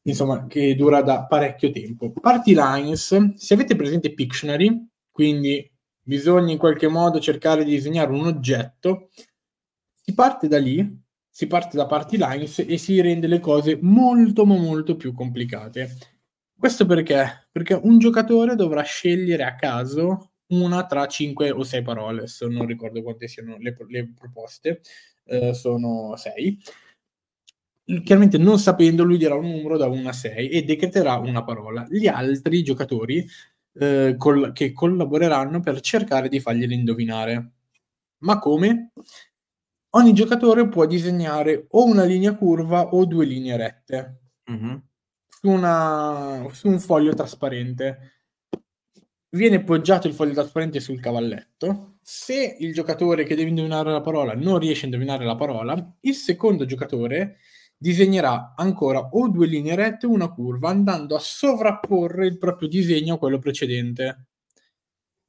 insomma, 0.03 0.47
che 0.47 0.75
dura 0.75 1.03
da 1.03 1.27
parecchio 1.27 1.71
tempo. 1.71 2.13
Party 2.13 2.55
Lines, 2.55 3.35
se 3.35 3.55
avete 3.55 3.77
presente 3.77 4.15
Pictionary, 4.15 4.89
quindi 5.11 5.71
bisogna 6.01 6.53
in 6.53 6.59
qualche 6.59 6.89
modo 6.89 7.19
cercare 7.19 7.65
di 7.65 7.71
disegnare 7.71 8.13
un 8.13 8.27
oggetto, 8.27 9.09
si 9.95 10.13
parte 10.15 10.49
da 10.49 10.59
lì 10.59 11.03
si 11.37 11.49
parte 11.49 11.77
da 11.77 11.87
party 11.87 12.17
lines 12.17 12.61
e 12.61 12.79
si 12.79 13.01
rende 13.01 13.27
le 13.27 13.41
cose 13.41 13.77
molto 13.83 14.47
ma 14.47 14.57
molto 14.57 14.95
più 14.95 15.13
complicate. 15.13 15.91
Questo 16.57 16.87
perché? 16.87 17.49
Perché 17.51 17.75
un 17.75 17.99
giocatore 17.99 18.55
dovrà 18.55 18.83
scegliere 18.83 19.43
a 19.43 19.57
caso 19.57 20.35
una 20.51 20.87
tra 20.87 21.09
5 21.09 21.51
o 21.51 21.65
6 21.65 21.83
parole, 21.83 22.19
adesso 22.19 22.47
non 22.47 22.67
ricordo 22.67 23.03
quante 23.03 23.27
siano 23.27 23.57
le, 23.59 23.77
le 23.89 24.13
proposte, 24.17 24.81
eh, 25.25 25.53
sono 25.55 26.15
6. 26.15 26.59
Chiaramente 28.05 28.39
non 28.39 28.61
sapendo 28.61 29.03
lui 29.03 29.19
dirà 29.19 29.35
un 29.35 29.51
numero 29.51 29.77
da 29.77 29.89
1 29.89 30.09
a 30.09 30.13
6 30.13 30.49
e 30.51 30.63
decreterà 30.63 31.17
una 31.17 31.43
parola. 31.43 31.85
Gli 31.91 32.07
altri 32.07 32.63
giocatori 32.63 33.27
eh, 33.73 34.15
col- 34.17 34.53
che 34.53 34.71
collaboreranno 34.71 35.59
per 35.59 35.81
cercare 35.81 36.29
di 36.29 36.39
fargliele 36.39 36.75
indovinare. 36.75 37.51
Ma 38.19 38.39
come? 38.39 38.93
Ogni 39.97 40.13
giocatore 40.13 40.69
può 40.69 40.87
disegnare 40.87 41.67
o 41.71 41.85
una 41.85 42.05
linea 42.05 42.35
curva 42.35 42.95
o 42.95 43.05
due 43.05 43.25
linee 43.25 43.57
rette 43.57 44.21
mm-hmm. 44.51 44.77
su, 45.29 45.49
una, 45.49 46.47
su 46.53 46.69
un 46.69 46.81
foglio 46.81 47.15
trasparente. 47.15 48.13
Viene 49.31 49.65
poggiato 49.65 50.07
il 50.07 50.15
foglio 50.15 50.33
trasparente 50.33 50.79
sul 50.79 51.01
cavalletto. 51.01 51.97
Se 52.01 52.57
il 52.59 52.73
giocatore 52.73 53.25
che 53.25 53.35
deve 53.35 53.49
indovinare 53.49 53.91
la 53.91 54.01
parola 54.01 54.35
non 54.35 54.59
riesce 54.59 54.83
a 54.83 54.87
indovinare 54.87 55.25
la 55.25 55.35
parola, 55.35 55.97
il 56.01 56.15
secondo 56.15 56.65
giocatore 56.65 57.39
disegnerà 57.77 58.55
ancora 58.57 59.09
o 59.13 59.29
due 59.29 59.47
linee 59.47 59.75
rette 59.75 60.07
o 60.07 60.11
una 60.11 60.33
curva, 60.33 60.69
andando 60.69 61.17
a 61.17 61.19
sovrapporre 61.19 62.27
il 62.27 62.39
proprio 62.39 62.69
disegno 62.69 63.15
a 63.15 63.19
quello 63.19 63.39
precedente 63.39 64.29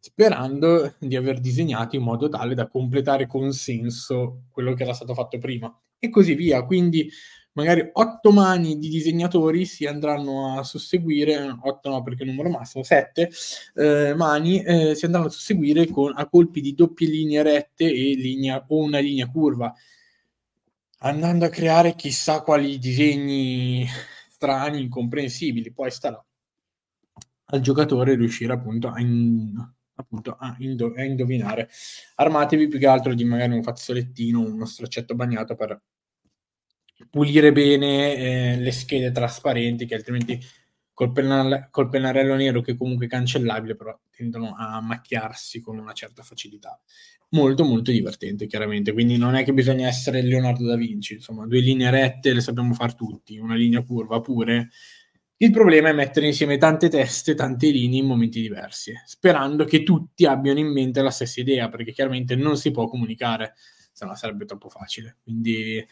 sperando 0.05 0.93
di 0.99 1.15
aver 1.15 1.39
disegnato 1.39 1.95
in 1.95 2.03
modo 2.03 2.29
tale 2.29 2.53
da 2.53 2.67
completare 2.67 3.25
consenso 3.25 4.43
quello 4.51 4.75
che 4.75 4.83
era 4.83 4.93
stato 4.93 5.15
fatto 5.15 5.39
prima 5.39 5.75
e 5.97 6.11
così 6.11 6.35
via. 6.35 6.63
Quindi 6.63 7.09
magari 7.53 7.89
otto 7.91 8.31
mani 8.31 8.77
di 8.77 8.89
disegnatori 8.89 9.65
si 9.65 9.87
andranno 9.87 10.59
a 10.59 10.63
susseguire, 10.63 11.57
otto 11.59 11.89
no 11.89 12.03
perché 12.03 12.21
è 12.21 12.25
il 12.27 12.33
numero 12.33 12.49
massimo, 12.51 12.83
sette 12.83 13.31
eh, 13.73 14.13
mani 14.13 14.61
eh, 14.61 14.93
si 14.93 15.05
andranno 15.05 15.25
a 15.25 15.31
susseguire 15.31 15.87
con, 15.87 16.13
a 16.15 16.29
colpi 16.29 16.61
di 16.61 16.75
doppie 16.75 17.09
linee 17.09 17.41
rette 17.41 17.85
e 17.85 18.13
linea, 18.13 18.63
o 18.67 18.77
una 18.77 18.99
linea 18.99 19.27
curva, 19.27 19.73
andando 20.99 21.45
a 21.45 21.49
creare 21.49 21.95
chissà 21.95 22.41
quali 22.41 22.77
disegni 22.77 23.87
strani, 24.29 24.81
incomprensibili. 24.81 25.73
Poi 25.73 25.89
starà 25.89 26.23
al 27.45 27.59
giocatore 27.61 28.15
riuscire 28.15 28.53
appunto 28.53 28.89
a, 28.89 28.99
in, 28.99 29.73
appunto 29.95 30.35
a, 30.39 30.55
indo- 30.59 30.93
a 30.95 31.03
indovinare. 31.03 31.69
Armatevi 32.15 32.67
più 32.67 32.79
che 32.79 32.87
altro 32.87 33.13
di 33.13 33.23
magari 33.23 33.53
un 33.53 33.63
fazzolettino, 33.63 34.39
uno 34.39 34.65
straccetto 34.65 35.15
bagnato 35.15 35.55
per 35.55 35.81
pulire 37.09 37.51
bene 37.51 38.15
eh, 38.15 38.57
le 38.57 38.71
schede 38.71 39.11
trasparenti 39.11 39.85
che 39.85 39.95
altrimenti 39.95 40.39
col, 40.93 41.11
pennale, 41.11 41.67
col 41.71 41.89
pennarello 41.89 42.35
nero 42.35 42.61
che 42.61 42.77
comunque 42.77 43.05
è 43.05 43.09
cancellabile 43.09 43.75
però 43.75 43.97
tendono 44.09 44.55
a 44.57 44.79
macchiarsi 44.81 45.59
con 45.59 45.77
una 45.77 45.91
certa 45.91 46.23
facilità 46.23 46.79
molto 47.31 47.65
molto 47.65 47.91
divertente 47.91 48.47
chiaramente 48.47 48.93
quindi 48.93 49.17
non 49.17 49.35
è 49.35 49.43
che 49.43 49.53
bisogna 49.53 49.87
essere 49.87 50.21
Leonardo 50.21 50.65
da 50.65 50.77
Vinci 50.77 51.15
insomma 51.15 51.45
due 51.45 51.59
linee 51.59 51.89
rette 51.89 52.33
le 52.33 52.39
sappiamo 52.39 52.73
fare 52.73 52.93
tutti 52.93 53.37
una 53.37 53.55
linea 53.55 53.83
curva 53.83 54.21
pure 54.21 54.69
il 55.37 55.51
problema 55.51 55.89
è 55.89 55.93
mettere 55.93 56.27
insieme 56.27 56.57
tante 56.57 56.87
teste, 56.87 57.35
tante 57.35 57.69
linee 57.69 57.99
in 57.99 58.05
momenti 58.05 58.41
diversi, 58.41 58.93
sperando 59.05 59.65
che 59.65 59.83
tutti 59.83 60.25
abbiano 60.25 60.59
in 60.59 60.71
mente 60.71 61.01
la 61.01 61.11
stessa 61.11 61.41
idea, 61.41 61.67
perché 61.67 61.91
chiaramente 61.91 62.35
non 62.35 62.55
si 62.57 62.71
può 62.71 62.87
comunicare, 62.87 63.55
se 63.91 64.05
no 64.05 64.15
sarebbe 64.15 64.45
troppo 64.45 64.69
facile. 64.69 65.17
Quindi 65.23 65.85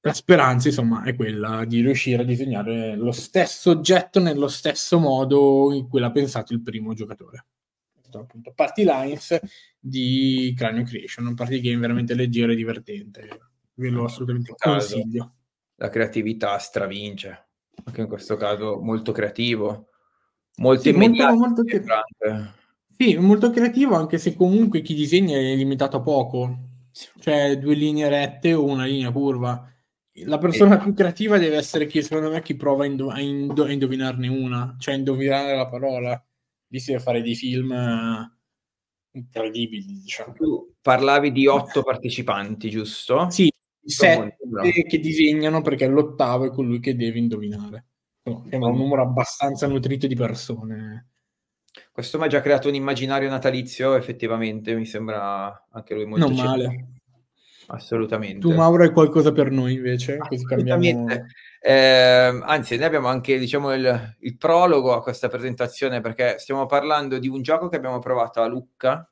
la 0.00 0.12
speranza, 0.12 0.68
insomma, 0.68 1.04
è 1.04 1.16
quella 1.16 1.64
di 1.64 1.80
riuscire 1.80 2.22
a 2.22 2.24
disegnare 2.24 2.96
lo 2.96 3.12
stesso 3.12 3.70
oggetto 3.70 4.20
nello 4.20 4.48
stesso 4.48 4.98
modo 4.98 5.72
in 5.72 5.88
cui 5.88 6.00
l'ha 6.00 6.10
pensato 6.10 6.52
il 6.52 6.62
primo 6.62 6.94
giocatore. 6.94 7.46
Questo 7.94 8.18
appunto 8.20 8.52
Party 8.54 8.84
Lines 8.84 9.38
di 9.78 10.54
Cranio 10.56 10.84
Creation, 10.84 11.26
un 11.26 11.34
party 11.34 11.60
game 11.60 11.78
veramente 11.78 12.14
leggero 12.14 12.52
e 12.52 12.56
divertente. 12.56 13.28
Ve 13.74 13.88
lo 13.90 14.04
assolutamente 14.04 14.54
consiglio. 14.56 15.34
La 15.76 15.88
creatività 15.88 16.58
stravince, 16.58 17.47
anche 17.88 18.00
in 18.00 18.06
questo 18.06 18.36
caso 18.36 18.78
molto 18.80 19.12
creativo, 19.12 19.88
molto 20.56 20.82
sì, 20.82 20.92
molto, 20.92 21.34
molto 21.34 21.64
cre- 21.64 21.84
sì, 22.96 23.16
molto 23.16 23.50
creativo, 23.50 23.94
anche 23.96 24.18
se 24.18 24.34
comunque 24.34 24.82
chi 24.82 24.94
disegna 24.94 25.36
è 25.36 25.54
limitato 25.54 25.98
a 25.98 26.02
poco, 26.02 26.58
cioè 27.20 27.58
due 27.58 27.74
linee 27.74 28.08
rette 28.08 28.54
o 28.54 28.64
una 28.64 28.84
linea 28.84 29.10
curva 29.12 29.72
la 30.24 30.38
persona 30.38 30.78
più 30.78 30.94
creativa 30.94 31.38
deve 31.38 31.56
essere 31.56 31.86
chi, 31.86 32.02
secondo 32.02 32.30
me, 32.30 32.42
chi 32.42 32.56
prova 32.56 32.84
a, 32.84 32.86
indo- 32.86 33.10
a, 33.10 33.20
indo- 33.20 33.64
a 33.64 33.70
indovinarne 33.70 34.28
una, 34.28 34.74
cioè 34.78 34.94
a 34.94 34.96
indovinare 34.96 35.54
la 35.54 35.68
parola. 35.68 36.22
Lì 36.70 36.80
si 36.80 36.90
deve 36.92 37.02
fare 37.02 37.22
dei 37.22 37.34
film 37.34 37.70
uh, 37.70 39.16
incredibili, 39.16 40.00
diciamo. 40.00 40.32
Tu 40.32 40.74
parlavi 40.80 41.32
di 41.32 41.46
otto 41.46 41.82
partecipanti, 41.82 42.68
giusto? 42.68 43.30
Sì, 43.30 43.50
sette 43.88 44.36
che 44.86 44.98
disegnano 44.98 45.62
perché 45.62 45.86
l'ottavo 45.86 46.46
è 46.46 46.50
colui 46.50 46.80
che 46.80 46.94
deve 46.96 47.18
indovinare. 47.18 47.86
No, 48.22 48.44
è 48.48 48.56
un 48.56 48.76
numero 48.76 49.02
abbastanza 49.02 49.66
nutrito 49.66 50.06
di 50.06 50.14
persone. 50.14 51.08
Questo 51.92 52.18
mi 52.18 52.24
ha 52.24 52.28
già 52.28 52.40
creato 52.40 52.68
un 52.68 52.74
immaginario 52.74 53.28
natalizio, 53.28 53.94
effettivamente, 53.94 54.74
mi 54.74 54.86
sembra 54.86 55.66
anche 55.70 55.94
lui 55.94 56.06
molto 56.06 56.28
Non 56.28 56.36
male. 56.36 56.88
Assolutamente. 57.70 58.38
Tu, 58.38 58.54
Mauro, 58.54 58.82
hai 58.82 58.92
qualcosa 58.92 59.32
per 59.32 59.50
noi 59.50 59.74
invece? 59.74 60.18
Cambiamo... 60.46 61.06
Eh, 61.60 62.40
anzi, 62.44 62.76
noi 62.76 62.86
abbiamo 62.86 63.08
anche 63.08 63.38
diciamo, 63.38 63.74
il, 63.74 64.16
il, 64.20 64.36
prologo 64.36 64.94
a 64.94 65.02
questa 65.02 65.28
presentazione 65.28 66.00
perché 66.00 66.36
stiamo 66.38 66.66
parlando 66.66 67.18
di 67.18 67.28
un 67.28 67.42
gioco 67.42 67.68
che 67.68 67.76
abbiamo 67.76 67.98
provato 67.98 68.40
a 68.40 68.46
Lucca, 68.46 69.10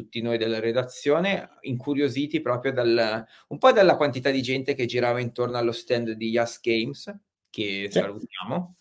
tutti 0.00 0.22
noi 0.22 0.38
della 0.38 0.60
redazione, 0.60 1.50
incuriositi 1.62 2.40
proprio 2.40 2.72
dal, 2.72 3.26
un 3.48 3.58
po' 3.58 3.72
dalla 3.72 3.96
quantità 3.96 4.30
di 4.30 4.42
gente 4.42 4.74
che 4.74 4.86
girava 4.86 5.20
intorno 5.20 5.56
allo 5.56 5.72
stand 5.72 6.12
di 6.12 6.30
Yas 6.30 6.60
Games, 6.60 7.14
che 7.50 7.88
sì. 7.90 7.98
salutiamo. 7.98 8.76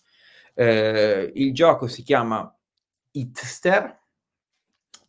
Eh, 0.53 1.31
il 1.35 1.53
gioco 1.53 1.87
si 1.87 2.03
chiama 2.03 2.53
Hitster. 3.11 3.99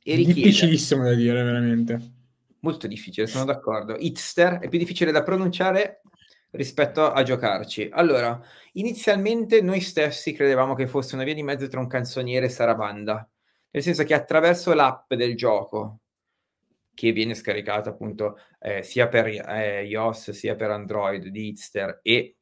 E 0.02 0.14
richiede... 0.14 0.40
Difficilissimo 0.40 1.04
da 1.04 1.14
dire, 1.14 1.42
veramente 1.42 2.18
molto 2.60 2.86
difficile, 2.86 3.26
sono 3.26 3.44
d'accordo. 3.44 3.96
Hitster 3.98 4.58
è 4.58 4.68
più 4.68 4.78
difficile 4.78 5.12
da 5.12 5.22
pronunciare 5.22 6.02
rispetto 6.50 7.10
a 7.10 7.22
giocarci. 7.22 7.88
Allora, 7.92 8.40
inizialmente 8.72 9.60
noi 9.60 9.80
stessi 9.80 10.32
credevamo 10.32 10.74
che 10.74 10.86
fosse 10.86 11.14
una 11.14 11.24
via 11.24 11.34
di 11.34 11.42
mezzo 11.42 11.68
tra 11.68 11.80
un 11.80 11.86
canzoniere 11.86 12.46
e 12.46 12.50
Sarabanda, 12.50 13.28
nel 13.70 13.82
senso 13.82 14.04
che 14.04 14.14
attraverso 14.14 14.72
l'app 14.74 15.12
del 15.14 15.36
gioco, 15.36 16.00
che 16.94 17.12
viene 17.12 17.34
scaricata 17.34 17.90
appunto 17.90 18.38
eh, 18.58 18.82
sia 18.82 19.08
per 19.08 19.26
eh, 19.26 19.86
iOS 19.86 20.32
sia 20.32 20.54
per 20.54 20.70
Android 20.70 21.28
di 21.28 21.48
Hitster 21.48 22.00
e 22.02 22.36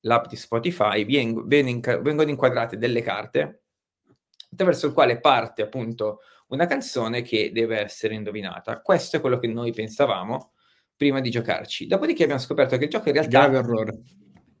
l'app 0.00 0.26
di 0.26 0.36
Spotify, 0.36 1.04
vien- 1.04 1.46
vengono 1.46 2.28
inquadrate 2.28 2.76
delle 2.76 3.02
carte 3.02 3.62
attraverso 4.52 4.86
il 4.86 4.92
quale 4.92 5.18
parte 5.18 5.62
appunto 5.62 6.20
una 6.48 6.66
canzone 6.66 7.22
che 7.22 7.50
deve 7.52 7.80
essere 7.80 8.14
indovinata. 8.14 8.80
Questo 8.80 9.16
è 9.16 9.20
quello 9.20 9.38
che 9.38 9.48
noi 9.48 9.72
pensavamo 9.72 10.52
prima 10.96 11.20
di 11.20 11.30
giocarci. 11.30 11.86
Dopodiché 11.86 12.22
abbiamo 12.22 12.40
scoperto 12.40 12.76
che 12.76 12.84
il 12.84 12.90
gioco 12.90 13.08
in 13.08 13.14
realtà 13.14 13.50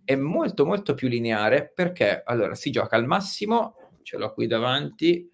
è 0.04 0.16
molto 0.16 0.66
molto 0.66 0.94
più 0.94 1.08
lineare 1.08 1.70
perché 1.72 2.22
allora 2.24 2.54
si 2.54 2.70
gioca 2.70 2.96
al 2.96 3.06
massimo, 3.06 3.76
ce 4.02 4.16
l'ho 4.18 4.32
qui 4.32 4.46
davanti, 4.46 5.30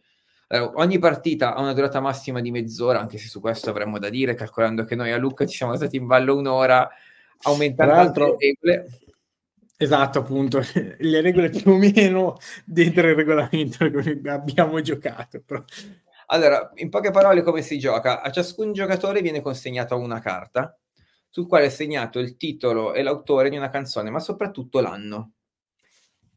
allora, 0.52 0.73
ogni 0.76 0.99
partita 0.99 1.54
ha 1.54 1.61
una 1.61 1.73
durata 1.73 2.00
massima 2.00 2.40
di 2.40 2.50
mezz'ora, 2.50 2.99
anche 2.99 3.19
se 3.19 3.28
su 3.28 3.40
questo 3.40 3.71
avremmo 3.71 4.00
da 4.00 4.09
dire, 4.09 4.35
calcolando 4.35 4.85
che 4.85 4.97
noi 4.97 5.12
a 5.12 5.16
Lucca 5.16 5.47
ci 5.47 5.57
siamo 5.57 5.76
stati 5.76 5.97
in 5.97 6.07
ballo 6.07 6.37
un'ora, 6.37 6.88
aumentando 7.42 8.37
le 8.37 8.57
regole. 8.61 8.88
Esatto, 9.76 10.19
appunto, 10.19 10.61
le 10.99 11.21
regole 11.21 11.50
più 11.50 11.71
o 11.71 11.76
meno 11.76 12.37
dentro 12.64 13.09
il 13.09 13.14
regolamento 13.14 13.85
abbiamo 14.26 14.80
giocato. 14.80 15.40
Però. 15.47 15.62
Allora, 16.26 16.73
in 16.75 16.90
poche 16.90 17.12
parole, 17.12 17.42
come 17.42 17.62
si 17.62 17.78
gioca? 17.78 18.21
A 18.21 18.30
ciascun 18.33 18.73
giocatore 18.73 19.23
viene 19.23 19.40
consegnata 19.40 19.95
una 19.95 20.19
carta 20.19 20.76
sul 21.28 21.47
quale 21.47 21.66
è 21.66 21.71
segnato 21.71 22.19
il 22.19 22.37
titolo 22.37 22.92
e 22.92 23.02
l'autore 23.02 23.50
di 23.50 23.57
una 23.57 23.71
canzone, 23.71 24.11
ma 24.11 24.19
soprattutto 24.19 24.80
l'anno. 24.80 25.35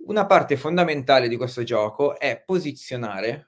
Una 0.06 0.28
parte 0.28 0.56
fondamentale 0.56 1.28
di 1.28 1.36
questo 1.36 1.64
gioco 1.64 2.20
è 2.20 2.44
posizionare 2.46 3.48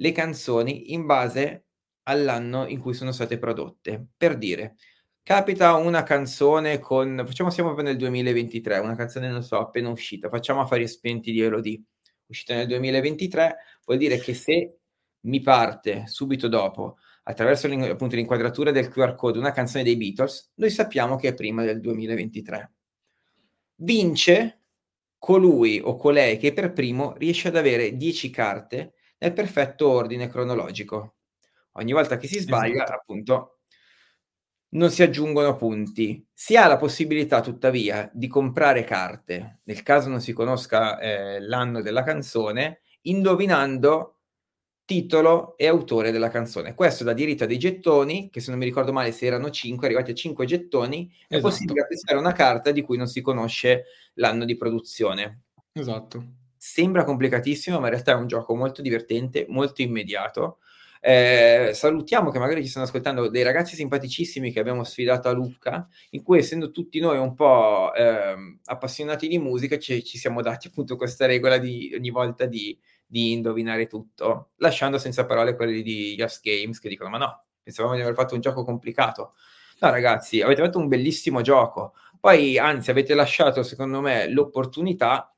le 0.00 0.12
canzoni 0.12 0.92
in 0.92 1.06
base 1.06 1.66
all'anno 2.04 2.66
in 2.66 2.80
cui 2.80 2.94
sono 2.94 3.12
state 3.12 3.38
prodotte. 3.38 4.08
Per 4.16 4.36
dire, 4.36 4.76
capita 5.22 5.74
una 5.74 6.02
canzone 6.02 6.78
con, 6.78 7.22
facciamo 7.26 7.50
siamo 7.50 7.72
proprio 7.72 7.88
nel 7.90 7.98
2023, 7.98 8.78
una 8.78 8.96
canzone 8.96 9.28
non 9.28 9.42
so, 9.42 9.58
appena 9.58 9.88
uscita, 9.90 10.28
facciamo 10.28 10.60
Affari 10.60 10.88
Spenti 10.88 11.32
di 11.32 11.40
Elodie, 11.40 11.82
uscita 12.26 12.54
nel 12.54 12.66
2023, 12.66 13.56
vuol 13.84 13.98
dire 13.98 14.18
che 14.18 14.34
se 14.34 14.78
mi 15.22 15.40
parte 15.40 16.06
subito 16.06 16.48
dopo, 16.48 16.96
attraverso 17.24 17.66
appunto, 17.66 18.16
l'inquadratura 18.16 18.70
del 18.70 18.88
QR 18.88 19.14
code, 19.14 19.38
una 19.38 19.52
canzone 19.52 19.84
dei 19.84 19.96
Beatles, 19.96 20.52
noi 20.54 20.70
sappiamo 20.70 21.16
che 21.16 21.28
è 21.28 21.34
prima 21.34 21.62
del 21.64 21.80
2023. 21.80 22.72
Vince 23.80 24.62
colui 25.18 25.80
o 25.82 25.96
colei 25.96 26.38
che 26.38 26.52
per 26.52 26.72
primo 26.72 27.14
riesce 27.16 27.48
ad 27.48 27.56
avere 27.56 27.96
10 27.96 28.30
carte 28.30 28.94
nel 29.18 29.32
perfetto 29.32 29.88
ordine 29.88 30.28
cronologico. 30.28 31.16
Ogni 31.72 31.92
volta 31.92 32.16
che 32.16 32.26
si 32.26 32.40
sbaglia, 32.40 32.84
esatto. 32.84 32.92
appunto, 32.92 33.58
non 34.70 34.90
si 34.90 35.02
aggiungono 35.02 35.56
punti. 35.56 36.26
Si 36.32 36.56
ha 36.56 36.66
la 36.66 36.76
possibilità, 36.76 37.40
tuttavia, 37.40 38.10
di 38.12 38.26
comprare 38.26 38.84
carte, 38.84 39.60
nel 39.64 39.82
caso 39.82 40.08
non 40.08 40.20
si 40.20 40.32
conosca 40.32 40.98
eh, 40.98 41.40
l'anno 41.40 41.80
della 41.80 42.02
canzone, 42.02 42.80
indovinando 43.02 44.14
titolo 44.84 45.56
e 45.58 45.66
autore 45.66 46.10
della 46.10 46.30
canzone. 46.30 46.74
Questo 46.74 47.04
dà 47.04 47.12
diritto 47.12 47.44
a 47.44 47.46
dei 47.46 47.58
gettoni, 47.58 48.30
che 48.30 48.40
se 48.40 48.50
non 48.50 48.58
mi 48.58 48.64
ricordo 48.64 48.90
male, 48.92 49.12
se 49.12 49.26
erano 49.26 49.50
5, 49.50 49.86
arrivati 49.86 50.12
a 50.12 50.14
5 50.14 50.46
gettoni, 50.46 51.12
esatto. 51.12 51.36
è 51.36 51.40
possibile 51.40 51.82
acquistare 51.82 52.18
una 52.18 52.32
carta 52.32 52.70
di 52.70 52.80
cui 52.80 52.96
non 52.96 53.06
si 53.06 53.20
conosce 53.20 53.84
l'anno 54.14 54.46
di 54.46 54.56
produzione. 54.56 55.42
Esatto. 55.72 56.24
Sembra 56.70 57.04
complicatissimo, 57.04 57.78
ma 57.78 57.86
in 57.86 57.92
realtà 57.92 58.12
è 58.12 58.14
un 58.14 58.26
gioco 58.26 58.54
molto 58.54 58.82
divertente, 58.82 59.46
molto 59.48 59.80
immediato. 59.80 60.58
Eh, 61.00 61.70
salutiamo 61.72 62.30
che 62.30 62.38
magari 62.38 62.62
ci 62.62 62.68
stanno 62.68 62.84
ascoltando 62.84 63.28
dei 63.28 63.42
ragazzi 63.42 63.74
simpaticissimi 63.74 64.52
che 64.52 64.60
abbiamo 64.60 64.84
sfidato 64.84 65.28
a 65.28 65.32
Lucca, 65.32 65.88
in 66.10 66.22
cui 66.22 66.38
essendo 66.38 66.70
tutti 66.70 67.00
noi 67.00 67.16
un 67.18 67.34
po' 67.34 67.92
eh, 67.94 68.58
appassionati 68.64 69.28
di 69.28 69.38
musica, 69.38 69.78
ci, 69.78 70.04
ci, 70.04 70.18
siamo 70.18 70.42
dati 70.42 70.68
appunto 70.68 70.96
questa 70.96 71.24
regola 71.24 71.56
di 71.56 71.92
ogni 71.96 72.10
volta 72.10 72.44
di 72.44 72.78
di 73.10 73.32
indovinare 73.32 73.86
tutto, 73.86 74.50
lasciando 74.56 74.98
senza 74.98 75.24
parole 75.24 75.56
quelli 75.56 75.82
di 75.82 76.14
Just 76.14 76.42
Games 76.42 76.78
che 76.78 76.90
dicono 76.90 77.08
ma 77.08 77.16
no, 77.16 77.44
pensavamo 77.62 77.94
di 77.94 78.02
aver 78.02 78.12
fatto 78.12 78.34
un 78.34 78.40
gioco 78.42 78.64
complicato. 78.64 79.32
No 79.80 79.90
ragazzi, 79.90 80.42
avete 80.42 80.62
fatto 80.62 80.78
un 80.78 80.88
bellissimo 80.88 81.40
gioco, 81.40 81.94
Poi, 82.20 82.58
anzi, 82.58 82.90
avete 82.90 83.14
lasciato, 83.14 83.62
secondo 83.62 84.00
me, 84.00 84.28
l'opportunità 84.28 85.32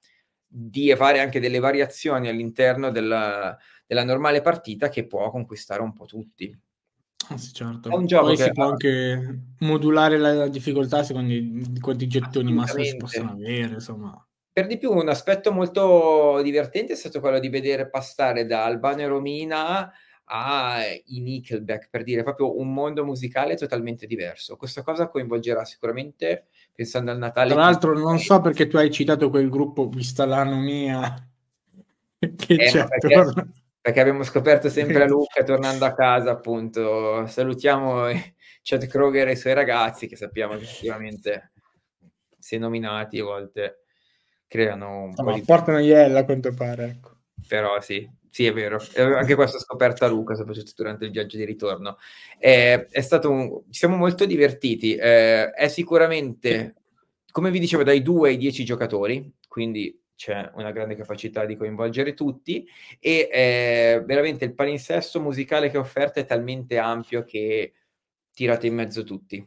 di 0.53 0.93
fare 0.97 1.21
anche 1.21 1.39
delle 1.39 1.61
variazioni 1.61 2.29
all'interno 2.29 2.91
della, 2.91 3.57
della 3.87 4.03
normale 4.03 4.41
partita 4.41 4.89
che 4.89 5.07
può 5.07 5.31
conquistare 5.31 5.81
un 5.81 5.93
po' 5.93 6.07
tutti. 6.07 6.59
Ah, 7.29 7.39
sì, 7.39 7.53
certo. 7.53 7.89
È 7.89 7.95
un 7.95 8.07
gioco 8.07 8.27
Poi 8.27 8.37
che 8.37 8.43
si 8.43 8.53
può 8.53 8.65
anche 8.65 9.41
modulare 9.61 10.19
la 10.19 10.49
difficoltà 10.49 11.05
secondo 11.05 11.33
i, 11.33 11.79
quanti 11.81 12.09
gettoni 12.09 12.53
massimi 12.53 12.87
si 12.87 12.97
possono 12.97 13.31
avere, 13.31 13.75
insomma. 13.75 14.27
Per 14.53 14.67
di 14.67 14.79
più, 14.79 14.91
un 14.91 15.09
aspetto 15.09 15.53
molto 15.53 16.41
divertente 16.43 16.95
è 16.95 16.97
stato 16.97 17.21
quello 17.21 17.39
di 17.39 17.49
vedere 17.49 17.89
passare 17.89 18.47
da 18.47 18.65
Albano 18.65 19.03
e 19.03 19.07
Romina 19.07 19.93
ai 20.25 21.03
Nickelback, 21.07 21.89
per 21.89 22.03
dire 22.03 22.25
proprio 22.25 22.59
un 22.59 22.73
mondo 22.73 23.05
musicale 23.05 23.55
totalmente 23.57 24.07
diverso. 24.07 24.57
Questa 24.57 24.83
cosa 24.83 25.09
coinvolgerà 25.09 25.65
sicuramente, 25.65 26.49
pensando 26.75 27.11
al 27.11 27.19
Natale... 27.19 27.53
Tra 27.53 27.63
l'altro 27.63 27.99
non 27.99 28.19
so 28.19 28.41
perché 28.41 28.67
tu 28.67 28.77
hai 28.77 28.91
citato 28.91 29.31
quel 29.31 29.49
gruppo, 29.49 29.89
vista 29.89 30.25
l'anomia 30.25 31.15
che 32.19 32.55
eh, 32.55 32.67
c'è 32.67 32.87
perché, 32.87 33.49
perché, 33.81 34.01
abbiamo 34.01 34.23
scoperto 34.23 34.69
sempre 34.69 35.03
a 35.03 35.07
Luca 35.09 35.43
tornando 35.43 35.85
a 35.85 35.95
casa, 35.95 36.31
appunto. 36.31 37.27
Salutiamo 37.27 38.07
Chad 38.63 38.87
Kroger 38.87 39.29
e 39.29 39.33
i 39.33 39.37
suoi 39.37 39.55
ragazzi, 39.55 40.07
che 40.07 40.17
sappiamo 40.17 40.55
effettivamente, 40.55 41.53
se 42.39 42.59
nominati 42.59 43.19
a 43.19 43.25
volte 43.25 43.85
creano 44.47 45.05
un 45.05 45.13
no, 45.17 45.25
po' 45.25 45.33
di... 45.33 45.43
portano 45.43 45.79
iella 45.79 46.21
a 46.21 46.25
quanto 46.25 46.53
pare, 46.53 46.85
ecco. 46.85 47.19
Però 47.47 47.81
sì, 47.81 48.09
sì, 48.31 48.47
è 48.47 48.53
vero. 48.53 48.79
Anche 48.97 49.35
questo 49.35 49.57
ho 49.57 49.61
scoperto 49.61 50.05
a 50.05 50.09
Luca, 50.09 50.35
soprattutto 50.35 50.73
durante 50.77 51.05
il 51.05 51.11
viaggio 51.11 51.37
di 51.37 51.45
ritorno. 51.45 51.99
Eh, 52.39 52.87
è 52.87 53.01
stato 53.01 53.31
un... 53.31 53.63
Ci 53.71 53.79
siamo 53.79 53.97
molto 53.97 54.25
divertiti. 54.25 54.95
Eh, 54.95 55.51
è 55.51 55.69
sicuramente, 55.69 56.77
come 57.33 57.51
vi 57.51 57.59
dicevo, 57.59 57.83
dai 57.83 58.03
2 58.03 58.31
ai 58.31 58.37
10 58.37 58.65
giocatori, 58.65 59.33
quindi 59.49 60.01
c'è 60.15 60.51
una 60.55 60.71
grande 60.71 60.95
capacità 60.95 61.45
di 61.45 61.57
coinvolgere 61.57 62.13
tutti 62.13 62.69
e 62.99 63.29
eh, 63.33 64.03
veramente 64.05 64.45
il 64.45 64.55
palinsesto 64.55 65.19
musicale 65.19 65.71
che 65.71 65.77
è 65.77 65.81
offerto 65.81 66.21
è 66.21 66.27
talmente 66.27 66.77
ampio 66.77 67.25
che 67.25 67.73
tirate 68.33 68.67
in 68.67 68.75
mezzo 68.75 69.03
tutti. 69.03 69.45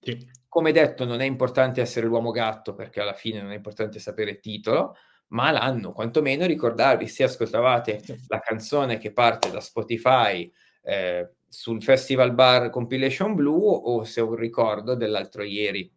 Sì. 0.00 0.26
Come 0.48 0.72
detto, 0.72 1.04
non 1.04 1.20
è 1.20 1.26
importante 1.26 1.82
essere 1.82 2.06
l'uomo 2.06 2.30
gatto 2.30 2.74
perché 2.74 3.00
alla 3.00 3.12
fine 3.12 3.42
non 3.42 3.52
è 3.52 3.56
importante 3.56 3.98
sapere 3.98 4.30
il 4.30 4.40
titolo, 4.40 4.96
ma 5.28 5.50
l'anno, 5.50 5.92
quantomeno 5.92 6.46
ricordarvi 6.46 7.08
se 7.08 7.24
ascoltavate 7.24 8.02
la 8.28 8.38
canzone 8.40 8.98
che 8.98 9.12
parte 9.12 9.50
da 9.50 9.60
Spotify 9.60 10.50
eh, 10.82 11.30
sul 11.48 11.82
Festival 11.82 12.32
Bar 12.34 12.70
Compilation 12.70 13.34
Blue 13.34 13.80
o 13.82 14.04
se 14.04 14.20
un 14.20 14.36
ricordo 14.36 14.94
dell'altro 14.94 15.42
ieri. 15.42 15.92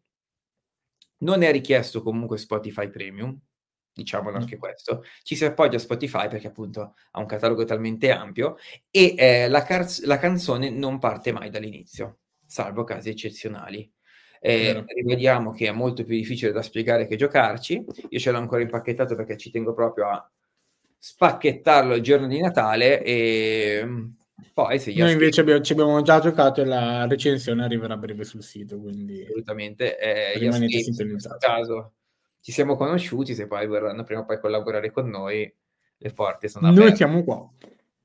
Non 1.20 1.44
è 1.44 1.52
richiesto 1.52 2.02
comunque 2.02 2.38
Spotify 2.38 2.90
Premium, 2.90 3.38
diciamolo 3.94 4.38
anche 4.38 4.58
questo. 4.58 5.04
Ci 5.24 5.36
si 5.36 5.46
appoggia 5.46 5.76
a 5.76 5.80
Spotify 5.80 6.28
perché 6.30 6.48
appunto 6.48 6.96
ha 7.12 7.20
un 7.20 7.26
catalogo 7.26 7.66
talmente 7.66 8.12
ampio 8.12 8.56
e 8.90 9.16
eh, 9.18 9.50
la, 9.50 9.64
car- 9.64 10.00
la 10.04 10.18
canzone 10.18 10.70
non 10.70 10.98
parte 10.98 11.32
mai 11.32 11.50
dall'inizio, 11.50 12.20
salvo 12.46 12.84
casi 12.84 13.10
eccezionali. 13.10 13.92
Eh, 14.42 14.84
rivediamo 14.88 15.52
che 15.52 15.68
è 15.68 15.72
molto 15.72 16.04
più 16.04 16.16
difficile 16.16 16.52
da 16.52 16.62
spiegare 16.62 17.08
che 17.08 17.16
giocarci. 17.16 17.86
Io 18.10 18.20
ce 18.20 18.32
l'ho 18.32 18.38
ancora 18.38 18.62
impacchettato 18.62 19.16
perché 19.16 19.38
ci 19.38 19.52
tengo 19.52 19.74
proprio 19.74 20.08
a 20.08 20.32
spacchettarlo 20.98 21.96
il 21.96 22.02
giorno 22.02 22.28
di 22.28 22.40
Natale 22.40 23.02
e 23.04 23.82
mm, 23.84 24.06
poi 24.54 24.80
se 24.80 24.94
Noi 24.94 25.12
invece 25.12 25.42
abbiamo, 25.42 25.62
ci 25.62 25.72
abbiamo 25.74 26.02
già 26.02 26.20
giocato 26.20 26.62
e 26.62 26.66
la 26.66 27.08
recensione 27.08 27.64
arriverà 27.64 27.94
a 27.94 27.98
breve 27.98 28.24
sul 28.24 28.44
sito, 28.44 28.80
quindi 28.80 29.22
assolutamente. 29.24 29.98
Eh, 29.98 30.38
rimanete 30.38 30.82
sintonizzati. 30.82 31.46
In 31.46 31.54
caso 31.54 31.94
ci 32.42 32.52
siamo 32.52 32.76
conosciuti, 32.76 33.34
se 33.34 33.48
poi 33.48 33.68
vorranno 33.68 34.04
prima 34.04 34.22
o 34.22 34.26
poi 34.26 34.40
collaborare 34.40 34.92
con 34.92 35.10
noi, 35.10 35.52
le 35.98 36.14
porte 36.14 36.48
sono 36.48 36.68
aperte. 36.68 36.88
Noi 36.88 36.96
siamo 36.96 37.24
qua. 37.24 37.36
Noi, 37.36 37.54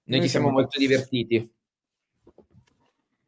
Noi 0.05 0.23
ci 0.23 0.29
siamo, 0.29 0.47
siamo 0.47 0.61
molto 0.61 0.79
divertiti. 0.79 1.53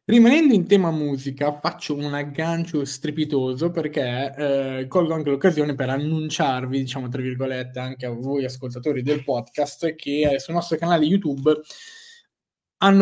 Rimanendo 0.09 0.53
in 0.53 0.65
tema 0.65 0.89
musica, 0.89 1.59
faccio 1.59 1.93
un 1.93 2.13
aggancio 2.13 2.85
strepitoso 2.85 3.71
perché 3.71 4.33
eh, 4.37 4.87
colgo 4.87 5.13
anche 5.13 5.29
l'occasione 5.31 5.75
per 5.75 5.89
annunciarvi, 5.89 6.79
diciamo 6.79 7.09
tra 7.09 7.21
virgolette, 7.21 7.77
anche 7.77 8.05
a 8.05 8.11
voi 8.11 8.45
ascoltatori 8.45 9.01
del 9.01 9.25
podcast, 9.25 9.95
che 9.95 10.37
sul 10.39 10.53
nostro 10.53 10.77
canale 10.77 11.03
YouTube 11.03 11.59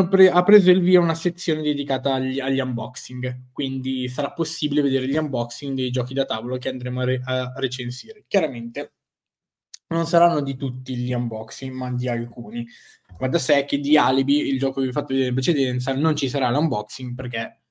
pre- 0.10 0.32
ha 0.32 0.44
preso 0.44 0.72
il 0.72 0.82
via 0.82 1.00
una 1.00 1.14
sezione 1.14 1.62
dedicata 1.62 2.16
agli, 2.16 2.40
agli, 2.40 2.60
unboxing, 2.60 3.50
quindi 3.52 4.10
sarà 4.10 4.32
possibile 4.32 4.82
vedere 4.82 5.08
gli 5.08 5.16
unboxing 5.16 5.76
dei 5.76 5.92
giochi 5.92 6.16
da 6.16 6.26
tavolo 6.26 6.58
che 6.58 6.70
andremo 6.70 7.02
a, 7.02 7.04
re- 7.04 7.22
a 7.24 7.54
recensire. 7.58 8.26
Chiaramente 8.28 8.95
non 9.88 10.06
saranno 10.08 10.42
di 10.42 10.56
tutti 10.56 10.96
gli 10.96 11.14
unboxing, 11.14 11.74
ma 11.74 11.92
di 11.92 12.08
alcuni. 12.08 12.66
Va 13.18 13.28
da 13.28 13.40
sé 13.40 13.66
che 13.66 13.80
di 13.80 13.98
Alibi, 13.98 14.48
il 14.48 14.60
gioco 14.60 14.76
che 14.76 14.84
vi 14.84 14.90
ho 14.90 14.92
fatto 14.92 15.14
vedere 15.14 15.30
in 15.30 15.36
precedenza, 15.36 15.94
non 15.94 16.16
ci 16.16 16.30
sarà 16.30 16.50
l'unboxing 16.50 17.16
perché 17.16 17.62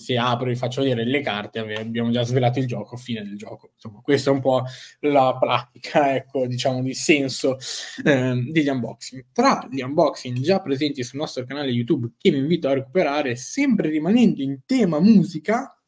se 0.00 0.16
apro 0.16 0.48
e 0.48 0.56
faccio 0.56 0.80
vedere 0.80 1.04
le 1.04 1.20
carte 1.20 1.58
abbiamo 1.58 2.10
già 2.10 2.22
svelato 2.22 2.58
il 2.58 2.66
gioco, 2.66 2.96
fine 2.96 3.22
del 3.22 3.36
gioco. 3.36 3.72
Insomma, 3.74 4.00
questa 4.00 4.30
è 4.30 4.32
un 4.32 4.40
po' 4.40 4.64
la 5.00 5.36
pratica, 5.38 6.14
ecco, 6.14 6.46
diciamo, 6.46 6.80
di 6.80 6.94
senso 6.94 7.58
eh, 8.02 8.48
degli 8.50 8.68
unboxing. 8.68 9.26
Tra 9.30 9.68
gli 9.70 9.82
unboxing 9.82 10.38
già 10.38 10.62
presenti 10.62 11.04
sul 11.04 11.18
nostro 11.18 11.44
canale 11.44 11.70
YouTube, 11.70 12.12
che 12.16 12.30
vi 12.30 12.38
invito 12.38 12.68
a 12.68 12.74
recuperare, 12.74 13.36
sempre 13.36 13.90
rimanendo 13.90 14.40
in 14.40 14.60
tema 14.64 15.00
musica, 15.00 15.78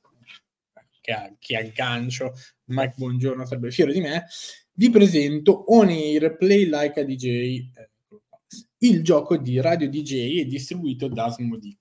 che, 1.01 1.37
che 1.39 1.57
aggancio, 1.57 2.35
Mike 2.67 2.95
Buongiorno 2.99 3.47
sarebbe 3.47 3.71
fiero 3.71 3.93
di 3.93 4.01
me, 4.01 4.27
vi 4.75 4.91
presento 4.91 5.65
On 5.73 5.89
Air 5.89 6.37
Play 6.37 6.69
Like 6.69 7.01
a 7.01 7.05
DJ, 7.05 7.67
il 8.79 9.03
gioco 9.03 9.37
di 9.37 9.61
Radio 9.61 9.89
DJ 9.89 10.41
è 10.41 10.45
distribuito 10.45 11.09
da 11.09 11.27
Asmodee. 11.27 11.77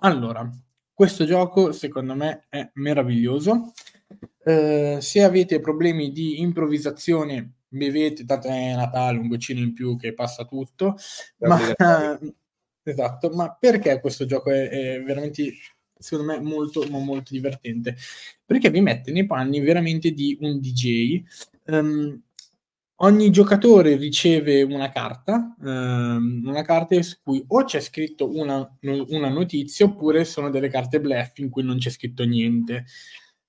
Allora, 0.00 0.48
questo 0.92 1.24
gioco 1.24 1.72
secondo 1.72 2.14
me 2.14 2.46
è 2.48 2.70
meraviglioso. 2.74 3.72
Eh, 4.44 4.98
se 5.00 5.22
avete 5.22 5.60
problemi 5.60 6.10
di 6.10 6.40
improvvisazione, 6.40 7.54
bevete, 7.68 8.24
tanto 8.24 8.48
è 8.48 8.74
Natale, 8.74 9.18
un 9.18 9.28
goccino 9.28 9.60
in 9.60 9.74
più 9.74 9.96
che 9.96 10.14
passa 10.14 10.44
tutto. 10.44 10.96
Ma, 11.38 11.58
esatto, 12.82 13.30
ma 13.30 13.54
perché 13.54 14.00
questo 14.00 14.24
gioco 14.24 14.50
è, 14.50 14.68
è 14.68 15.02
veramente 15.02 15.52
secondo 15.98 16.32
me 16.32 16.40
molto, 16.40 16.86
molto 16.88 17.32
divertente 17.32 17.96
perché 18.44 18.70
vi 18.70 18.80
mette 18.80 19.10
nei 19.10 19.26
panni 19.26 19.58
veramente 19.58 20.12
di 20.12 20.38
un 20.40 20.60
DJ 20.60 21.20
um, 21.66 22.22
ogni 23.00 23.30
giocatore 23.30 23.96
riceve 23.96 24.62
una 24.62 24.90
carta, 24.90 25.54
ehm, 25.62 26.42
una 26.44 26.62
carta 26.62 27.00
su 27.02 27.16
cui 27.22 27.44
o 27.46 27.64
c'è 27.64 27.80
scritto 27.80 28.34
una, 28.36 28.68
una, 28.82 29.28
notizia 29.28 29.86
oppure 29.86 30.24
sono 30.24 30.50
delle 30.50 30.68
carte 30.68 31.00
bluff 31.00 31.38
in 31.38 31.50
cui 31.50 31.62
non 31.62 31.78
c'è 31.78 31.90
scritto 31.90 32.24
niente. 32.24 32.86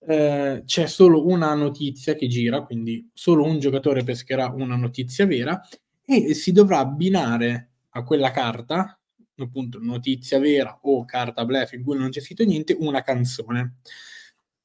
Eh, 0.08 0.64
c'è 0.66 0.88
solo 0.88 1.28
una 1.28 1.54
notizia 1.56 2.16
che 2.16 2.28
gira, 2.28 2.64
quindi 2.64 3.10
solo 3.14 3.44
un 3.44 3.60
giocatore 3.60 4.04
pescherà 4.04 4.48
una 4.50 4.76
notizia 4.76 5.26
vera 5.26 5.62
e 6.06 6.34
si 6.34 6.52
dovrà 6.52 6.80
abbinare 6.80 7.72
a 7.92 8.04
quella 8.04 8.32
carta, 8.32 9.00
appunto 9.38 9.80
notizia 9.82 10.40
vera 10.40 10.80
o 10.84 11.06
carta 11.06 11.46
bluff 11.46 11.74
in 11.74 11.84
cui 11.84 11.98
non 11.98 12.10
c'è 12.10 12.22
scritto 12.22 12.44
niente, 12.44 12.76
una 12.80 13.02
canzone. 13.02 13.78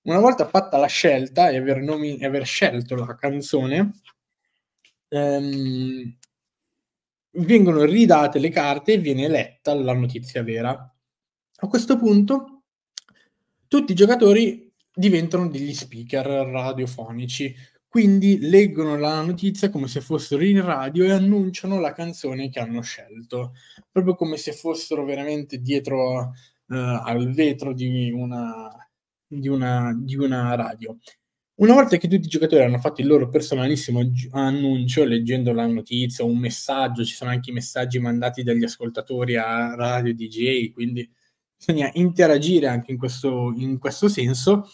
Una 0.02 0.18
volta 0.18 0.46
fatta 0.46 0.76
la 0.76 0.86
scelta 0.86 1.48
e 1.48 1.56
aver, 1.56 1.80
nomi- 1.80 2.22
aver 2.22 2.44
scelto 2.44 2.94
la 2.94 3.14
canzone, 3.14 3.92
ehm, 5.14 6.16
vengono 7.36 7.84
ridate 7.84 8.38
le 8.38 8.50
carte 8.50 8.94
e 8.94 8.98
viene 8.98 9.28
letta 9.28 9.74
la 9.74 9.94
notizia 9.94 10.42
vera. 10.42 10.72
A 11.56 11.66
questo 11.68 11.96
punto 11.96 12.62
tutti 13.68 13.92
i 13.92 13.94
giocatori 13.94 14.72
diventano 14.92 15.48
degli 15.48 15.74
speaker 15.74 16.26
radiofonici, 16.26 17.54
quindi 17.88 18.38
leggono 18.40 18.96
la 18.96 19.22
notizia 19.22 19.70
come 19.70 19.88
se 19.88 20.00
fossero 20.00 20.44
in 20.44 20.64
radio 20.64 21.04
e 21.04 21.12
annunciano 21.12 21.80
la 21.80 21.92
canzone 21.92 22.50
che 22.50 22.60
hanno 22.60 22.82
scelto, 22.82 23.54
proprio 23.90 24.14
come 24.14 24.36
se 24.36 24.52
fossero 24.52 25.04
veramente 25.04 25.58
dietro 25.58 26.18
uh, 26.66 26.74
al 26.74 27.32
vetro 27.32 27.72
di 27.72 28.10
una, 28.10 28.68
di 29.26 29.48
una, 29.48 29.92
di 29.96 30.16
una 30.16 30.54
radio. 30.54 30.98
Una 31.56 31.74
volta 31.74 31.96
che 31.98 32.08
tutti 32.08 32.26
i 32.26 32.28
giocatori 32.28 32.64
hanno 32.64 32.78
fatto 32.78 33.00
il 33.00 33.06
loro 33.06 33.28
personalissimo 33.28 34.00
annuncio, 34.32 35.04
leggendo 35.04 35.52
la 35.52 35.66
notizia, 35.66 36.24
un 36.24 36.36
messaggio, 36.36 37.04
ci 37.04 37.14
sono 37.14 37.30
anche 37.30 37.50
i 37.50 37.52
messaggi 37.52 38.00
mandati 38.00 38.42
dagli 38.42 38.64
ascoltatori 38.64 39.36
a 39.36 39.76
radio 39.76 40.12
DJ, 40.12 40.72
quindi 40.72 41.08
bisogna 41.56 41.88
interagire 41.94 42.66
anche 42.66 42.90
in 42.90 42.98
questo, 42.98 43.52
in 43.56 43.78
questo 43.78 44.08
senso. 44.08 44.68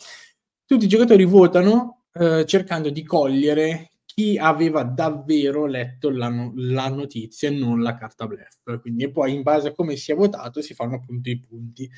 Tutti 0.64 0.86
i 0.86 0.88
giocatori 0.88 1.24
votano 1.24 2.04
eh, 2.14 2.46
cercando 2.46 2.88
di 2.88 3.04
cogliere 3.04 3.90
chi 4.06 4.38
aveva 4.38 4.82
davvero 4.82 5.66
letto 5.66 6.08
la, 6.08 6.30
la, 6.54 6.88
notizia 6.88 7.48
e 7.48 7.52
non 7.52 7.82
la 7.82 7.94
carta 7.94 8.26
bluff. 8.26 8.80
Quindi, 8.80 9.10
poi 9.10 9.34
in 9.34 9.42
base 9.42 9.68
a 9.68 9.72
come 9.72 9.96
si 9.96 10.12
è 10.12 10.14
votato 10.14 10.62
si 10.62 10.72
fanno 10.72 10.94
appunto 10.94 11.28
i 11.28 11.38
punti. 11.38 11.90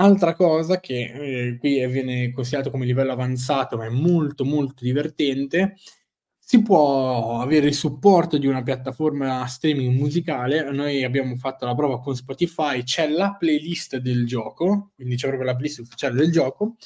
Altra 0.00 0.34
cosa 0.34 0.80
che 0.80 1.12
eh, 1.12 1.58
qui 1.58 1.86
viene 1.86 2.32
considerato 2.32 2.70
come 2.70 2.86
livello 2.86 3.12
avanzato, 3.12 3.76
ma 3.76 3.84
è 3.84 3.90
molto 3.90 4.46
molto 4.46 4.82
divertente, 4.82 5.76
si 6.38 6.62
può 6.62 7.38
avere 7.38 7.66
il 7.66 7.74
supporto 7.74 8.38
di 8.38 8.46
una 8.46 8.62
piattaforma 8.62 9.46
streaming 9.46 9.94
musicale. 9.94 10.70
Noi 10.72 11.04
abbiamo 11.04 11.36
fatto 11.36 11.66
la 11.66 11.74
prova 11.74 12.00
con 12.00 12.16
Spotify, 12.16 12.82
c'è 12.82 13.08
la 13.10 13.36
playlist 13.38 13.98
del 13.98 14.26
gioco, 14.26 14.92
quindi 14.94 15.16
c'è 15.16 15.26
proprio 15.28 15.46
la 15.50 15.54
playlist 15.54 15.80
ufficiale 15.80 16.14
del 16.14 16.32
gioco, 16.32 16.76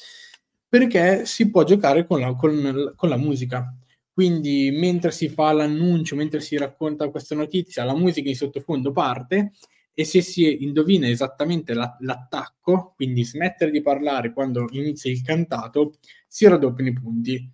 perché 0.67 1.25
si 1.25 1.49
può 1.49 1.63
giocare 1.63 2.05
con 2.05 2.19
la, 2.19 2.35
con, 2.35 2.93
con 2.97 3.07
la 3.07 3.17
musica. 3.17 3.73
Quindi 4.11 4.71
mentre 4.71 5.11
si 5.11 5.29
fa 5.29 5.53
l'annuncio, 5.53 6.17
mentre 6.17 6.41
si 6.41 6.57
racconta 6.57 7.09
questa 7.09 7.33
notizia, 7.33 7.85
la 7.85 7.95
musica 7.95 8.27
in 8.27 8.35
sottofondo 8.35 8.91
parte 8.91 9.53
e 9.95 10.03
se 10.03 10.21
si 10.21 10.63
indovina 10.63 11.07
esattamente 11.07 11.73
la, 11.73 11.95
l'attacco, 12.01 12.93
quindi 12.95 13.23
smettere 13.23 13.71
di 13.71 13.81
parlare 13.81 14.33
quando 14.33 14.67
inizia 14.71 15.09
il 15.09 15.23
cantato, 15.23 15.95
si 16.27 16.47
raddoppiano 16.47 16.89
i 16.89 16.93
punti. 16.93 17.51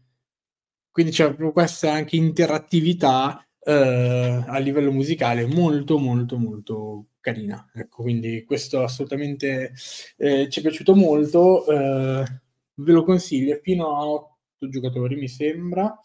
Quindi 0.91 1.12
c'è 1.13 1.27
proprio 1.27 1.51
questa 1.54 1.93
anche 1.93 2.15
interattività 2.17 3.47
eh, 3.63 4.43
a 4.47 4.58
livello 4.58 4.91
musicale 4.91 5.45
molto 5.45 5.97
molto 5.99 6.38
molto 6.38 7.06
carina. 7.21 7.69
Ecco, 7.73 8.01
quindi 8.04 8.43
questo 8.43 8.84
assolutamente 8.84 9.73
eh, 10.17 10.49
ci 10.49 10.60
è 10.60 10.62
piaciuto 10.63 10.95
molto, 10.95 11.65
eh, 11.67 12.25
ve 12.73 12.91
lo 12.91 13.04
consiglio, 13.04 13.60
fino 13.62 13.95
a 13.95 14.06
8 14.08 14.67
giocatori 14.69 15.15
mi 15.15 15.27
sembra. 15.27 15.95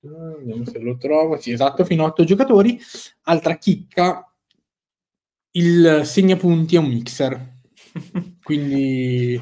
Vediamo 0.00 0.64
se 0.64 0.80
lo 0.80 0.96
trovo. 0.96 1.36
Sì, 1.40 1.52
esatto, 1.52 1.84
fino 1.84 2.04
a 2.04 2.08
8 2.08 2.24
giocatori. 2.24 2.78
Altra 3.22 3.56
chicca, 3.56 4.31
il 5.52 6.02
segnapunti 6.04 6.76
è 6.76 6.78
un 6.78 6.86
mixer, 6.86 7.58
quindi 8.42 9.40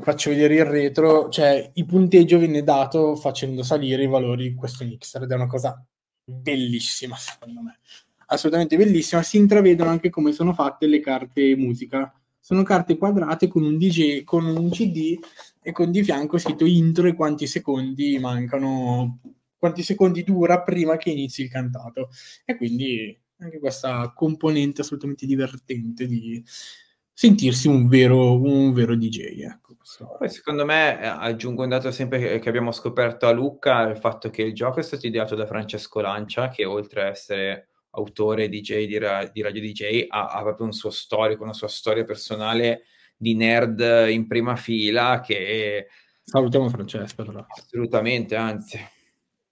faccio 0.00 0.30
vedere 0.30 0.54
il 0.54 0.64
retro, 0.64 1.28
cioè 1.28 1.70
il 1.74 1.86
punteggio 1.86 2.38
viene 2.38 2.62
dato 2.62 3.16
facendo 3.16 3.62
salire 3.62 4.04
i 4.04 4.08
valori 4.08 4.50
di 4.50 4.54
questo 4.54 4.84
mixer 4.84 5.22
ed 5.22 5.30
è 5.30 5.34
una 5.34 5.46
cosa 5.46 5.84
bellissima 6.24 7.16
secondo 7.16 7.60
me, 7.62 7.80
assolutamente 8.26 8.76
bellissima, 8.76 9.22
si 9.22 9.38
intravedono 9.38 9.90
anche 9.90 10.10
come 10.10 10.32
sono 10.32 10.52
fatte 10.54 10.86
le 10.86 11.00
carte 11.00 11.56
musica, 11.56 12.12
sono 12.38 12.62
carte 12.62 12.96
quadrate 12.96 13.48
con 13.48 13.64
un 13.64 13.76
DJ, 13.76 14.22
con 14.24 14.46
un 14.46 14.70
CD 14.70 15.18
e 15.62 15.72
con 15.72 15.90
di 15.90 16.02
fianco 16.02 16.38
scritto 16.38 16.64
intro 16.64 17.06
e 17.08 17.14
quanti 17.14 17.46
secondi 17.46 18.18
mancano, 18.18 19.20
quanti 19.58 19.82
secondi 19.82 20.22
dura 20.24 20.62
prima 20.62 20.96
che 20.96 21.10
inizi 21.10 21.42
il 21.42 21.50
cantato. 21.50 22.08
E 22.44 22.56
quindi 22.56 23.16
anche 23.44 23.58
questa 23.58 24.12
componente 24.14 24.82
assolutamente 24.82 25.26
divertente 25.26 26.06
di 26.06 26.42
sentirsi 27.12 27.68
un 27.68 27.86
vero, 27.86 28.40
un 28.40 28.72
vero 28.72 28.96
DJ. 28.96 29.42
Ecco, 29.42 29.76
Poi 30.18 30.30
secondo 30.30 30.64
me 30.64 30.98
eh, 30.98 31.06
aggiungo 31.06 31.62
un 31.62 31.68
dato 31.68 31.90
sempre 31.90 32.38
che, 32.38 32.48
abbiamo 32.48 32.72
scoperto 32.72 33.26
a 33.26 33.30
Lucca, 33.32 33.82
il 33.82 33.98
fatto 33.98 34.30
che 34.30 34.40
il 34.40 34.54
gioco 34.54 34.80
è 34.80 34.82
stato 34.82 35.06
ideato 35.06 35.34
da 35.34 35.46
Francesco 35.46 36.00
Lancia, 36.00 36.48
che 36.48 36.64
oltre 36.64 37.02
a 37.02 37.06
essere 37.08 37.68
autore 37.90 38.48
DJ 38.48 38.86
di, 38.86 38.96
ra- 38.96 39.28
di 39.30 39.42
Radio 39.42 39.60
DJ, 39.60 40.06
ha, 40.08 40.28
ha, 40.28 40.42
proprio 40.42 40.64
un 40.64 40.72
suo 40.72 40.88
storico, 40.90 41.42
una 41.42 41.52
sua 41.52 41.68
storia 41.68 42.04
personale 42.04 42.84
di 43.16 43.34
nerd 43.34 44.08
in 44.08 44.26
prima 44.26 44.56
fila 44.56 45.20
che... 45.20 45.88
Salutiamo 46.22 46.70
Francesco. 46.70 47.24
Però. 47.24 47.44
Assolutamente, 47.46 48.34
anzi, 48.36 48.78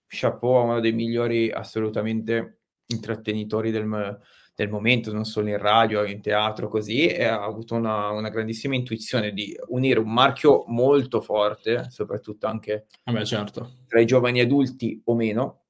chapeau, 0.06 0.64
uno 0.64 0.80
dei 0.80 0.92
migliori 0.92 1.50
assolutamente 1.50 2.57
intrattenitori 2.88 3.70
del, 3.70 4.18
del 4.54 4.68
momento, 4.68 5.12
non 5.12 5.24
solo 5.24 5.48
in 5.48 5.58
radio, 5.58 6.04
in 6.04 6.20
teatro, 6.20 6.68
così, 6.68 7.06
e 7.06 7.24
ha 7.24 7.42
avuto 7.42 7.74
una, 7.74 8.10
una, 8.10 8.28
grandissima 8.28 8.74
intuizione 8.74 9.32
di 9.32 9.56
unire 9.68 10.00
un 10.00 10.12
marchio 10.12 10.64
molto 10.66 11.20
forte, 11.20 11.86
soprattutto 11.90 12.46
anche 12.46 12.86
Vabbè, 13.04 13.24
certo. 13.24 13.74
tra 13.86 14.00
i 14.00 14.06
giovani 14.06 14.40
adulti 14.40 15.00
o 15.04 15.14
meno, 15.14 15.62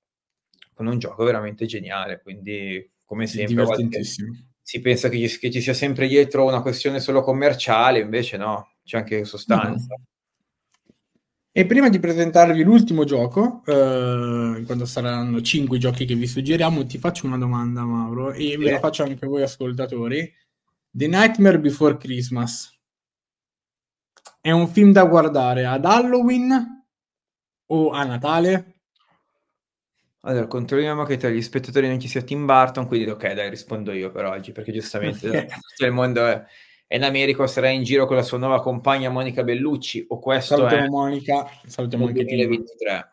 con 0.73 0.87
un 0.87 0.99
gioco 0.99 1.25
veramente 1.25 1.67
geniale. 1.67 2.21
Quindi, 2.23 2.91
come 3.05 3.27
sempre, 3.27 3.67
si 4.63 4.81
pensa 4.81 5.09
che 5.09 5.29
ci, 5.29 5.39
che 5.39 5.51
ci, 5.51 5.61
sia 5.61 5.75
sempre 5.75 6.07
dietro 6.07 6.45
una 6.45 6.63
questione 6.63 7.01
solo 7.01 7.23
commerciale, 7.23 8.01
invece 8.01 8.37
no, 8.37 8.75
c'è 8.85 8.99
anche 8.99 9.25
sostanza. 9.25 9.95
No. 9.97 10.05
E 11.51 11.67
prima 11.67 11.89
di 11.89 11.99
presentarvi 11.99 12.63
l'ultimo 12.63 13.05
gioco, 13.05 13.63
eh, 13.67 14.63
quando 14.65 14.85
saranno 14.85 15.41
cinque 15.41 15.79
giochi 15.79 16.05
che 16.05 16.15
vi 16.15 16.27
suggeriamo, 16.27 16.87
ti 16.87 16.99
faccio 16.99 17.27
una 17.27 17.39
domanda, 17.39 17.83
Mauro, 17.85 18.33
e 18.33 18.57
ve 18.57 18.73
la 18.73 18.79
faccio 18.79 19.03
anche 19.03 19.25
a 19.25 19.29
voi 19.29 19.43
ascoltatori. 19.43 20.33
The 20.91 21.07
Nightmare 21.07 21.59
Before 21.59 21.97
Christmas 21.97 22.79
è 24.41 24.51
un 24.51 24.69
film 24.69 24.93
da 24.93 25.05
guardare 25.05 25.67
ad 25.67 25.85
Halloween 25.85 26.85
o 27.67 27.91
a 27.91 28.05
Natale? 28.05 28.81
Allora, 30.23 30.47
controlliamo 30.47 31.05
che 31.05 31.17
tra 31.17 31.29
gli 31.29 31.43
spettatori 31.43 31.89
non 31.89 32.01
ci 32.01 32.09
sia 32.09 32.23
Tim 32.23 32.45
Burton, 32.45 32.87
quindi 32.87 33.11
ok, 33.11 33.33
dai, 33.33 33.51
rispondo 33.51 33.93
io 33.93 34.11
per 34.11 34.27
oggi, 34.27 34.53
perché 34.53 34.73
giustamente 34.73 35.29
tutto 35.29 35.85
il 35.85 35.93
mondo 35.93 36.27
è 36.27 36.45
e 36.89 36.97
in 36.97 37.05
America 37.05 37.47
sarà 37.47 37.69
in 37.69 37.85
giro 37.85 38.07
con 38.07 38.17
la 38.17 38.23
sua 38.23 38.39
nuova 38.39 38.61
compagna 38.61 39.11
Monica 39.11 39.45
Bellucci 39.45 40.07
o 40.09 40.19
questo 40.19 40.57
salutiamo 40.57 40.85
è 40.85 40.89
Monica. 40.89 41.49
Salutiamo 41.65 42.07
anche 42.07 42.25
2023 42.25 43.11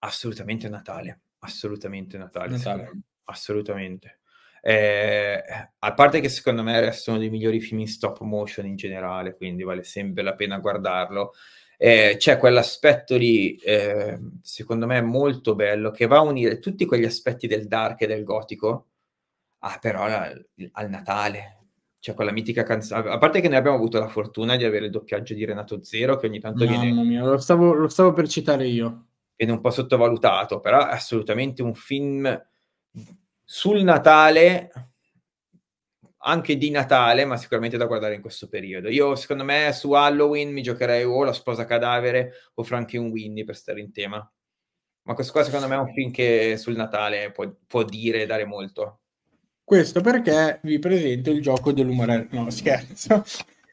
assolutamente 0.00 0.68
Natale 0.68 1.20
assolutamente 1.42 2.18
Natale, 2.18 2.56
Natale. 2.56 2.90
assolutamente. 3.24 4.20
Eh, 4.60 5.42
a 5.78 5.94
parte 5.94 6.20
che 6.20 6.28
secondo 6.28 6.62
me 6.62 6.78
restano 6.78 7.18
dei 7.18 7.30
migliori 7.30 7.60
film 7.60 7.80
in 7.80 7.88
stop 7.88 8.20
motion 8.20 8.64
in 8.64 8.76
generale 8.76 9.34
quindi 9.34 9.64
vale 9.64 9.82
sempre 9.82 10.22
la 10.22 10.34
pena 10.34 10.58
guardarlo. 10.58 11.32
Eh, 11.76 12.14
c'è 12.16 12.38
quell'aspetto 12.38 13.16
lì 13.16 13.56
eh, 13.56 14.16
secondo 14.40 14.86
me 14.86 15.00
molto 15.00 15.56
bello 15.56 15.90
che 15.90 16.06
va 16.06 16.18
a 16.18 16.20
unire 16.20 16.60
tutti 16.60 16.86
quegli 16.86 17.04
aspetti 17.04 17.48
del 17.48 17.66
dark 17.66 18.02
e 18.02 18.06
del 18.06 18.22
gotico 18.22 18.90
ah, 19.58 19.78
però 19.80 20.04
al, 20.04 20.48
al 20.72 20.88
Natale 20.88 21.61
c'è 22.02 22.14
quella 22.14 22.32
mitica 22.32 22.64
canzone. 22.64 23.10
A 23.10 23.18
parte 23.18 23.40
che 23.40 23.46
noi 23.46 23.58
abbiamo 23.58 23.76
avuto 23.76 24.00
la 24.00 24.08
fortuna 24.08 24.56
di 24.56 24.64
avere 24.64 24.86
il 24.86 24.90
doppiaggio 24.90 25.34
di 25.34 25.44
Renato 25.44 25.84
Zero, 25.84 26.16
che 26.16 26.26
ogni 26.26 26.40
tanto 26.40 26.64
Mamma 26.64 26.80
viene. 26.80 27.04
mia, 27.04 27.22
lo 27.22 27.38
stavo, 27.38 27.74
lo 27.74 27.86
stavo 27.86 28.12
per 28.12 28.26
citare 28.26 28.66
io. 28.66 29.06
Viene 29.36 29.52
un 29.52 29.60
po' 29.60 29.70
sottovalutato, 29.70 30.58
però 30.58 30.80
è 30.80 30.94
assolutamente 30.94 31.62
un 31.62 31.74
film 31.74 32.44
sul 33.44 33.84
Natale, 33.84 34.72
anche 36.24 36.56
di 36.56 36.70
Natale, 36.70 37.24
ma 37.24 37.36
sicuramente 37.36 37.76
da 37.76 37.86
guardare 37.86 38.16
in 38.16 38.20
questo 38.20 38.48
periodo. 38.48 38.88
Io, 38.88 39.14
secondo 39.14 39.44
me, 39.44 39.70
su 39.72 39.92
Halloween 39.92 40.52
mi 40.52 40.62
giocherei 40.62 41.04
o 41.04 41.22
La 41.22 41.32
sposa 41.32 41.66
cadavere 41.66 42.32
o 42.54 42.64
Frankenweenie 42.64 43.44
per 43.44 43.54
stare 43.54 43.78
in 43.78 43.92
tema. 43.92 44.28
Ma 45.02 45.14
questo 45.14 45.30
qua, 45.30 45.44
secondo 45.44 45.68
me, 45.68 45.76
è 45.76 45.78
un 45.78 45.92
film 45.92 46.10
che 46.10 46.56
sul 46.56 46.74
Natale 46.74 47.30
può, 47.30 47.48
può 47.64 47.84
dire 47.84 48.22
e 48.22 48.26
dare 48.26 48.44
molto. 48.44 49.01
Questo 49.64 50.00
perché 50.00 50.60
vi 50.62 50.78
presento 50.78 51.30
il 51.30 51.40
gioco 51.40 51.72
dell'umore. 51.72 52.28
No, 52.30 52.50
scherzo. 52.50 53.24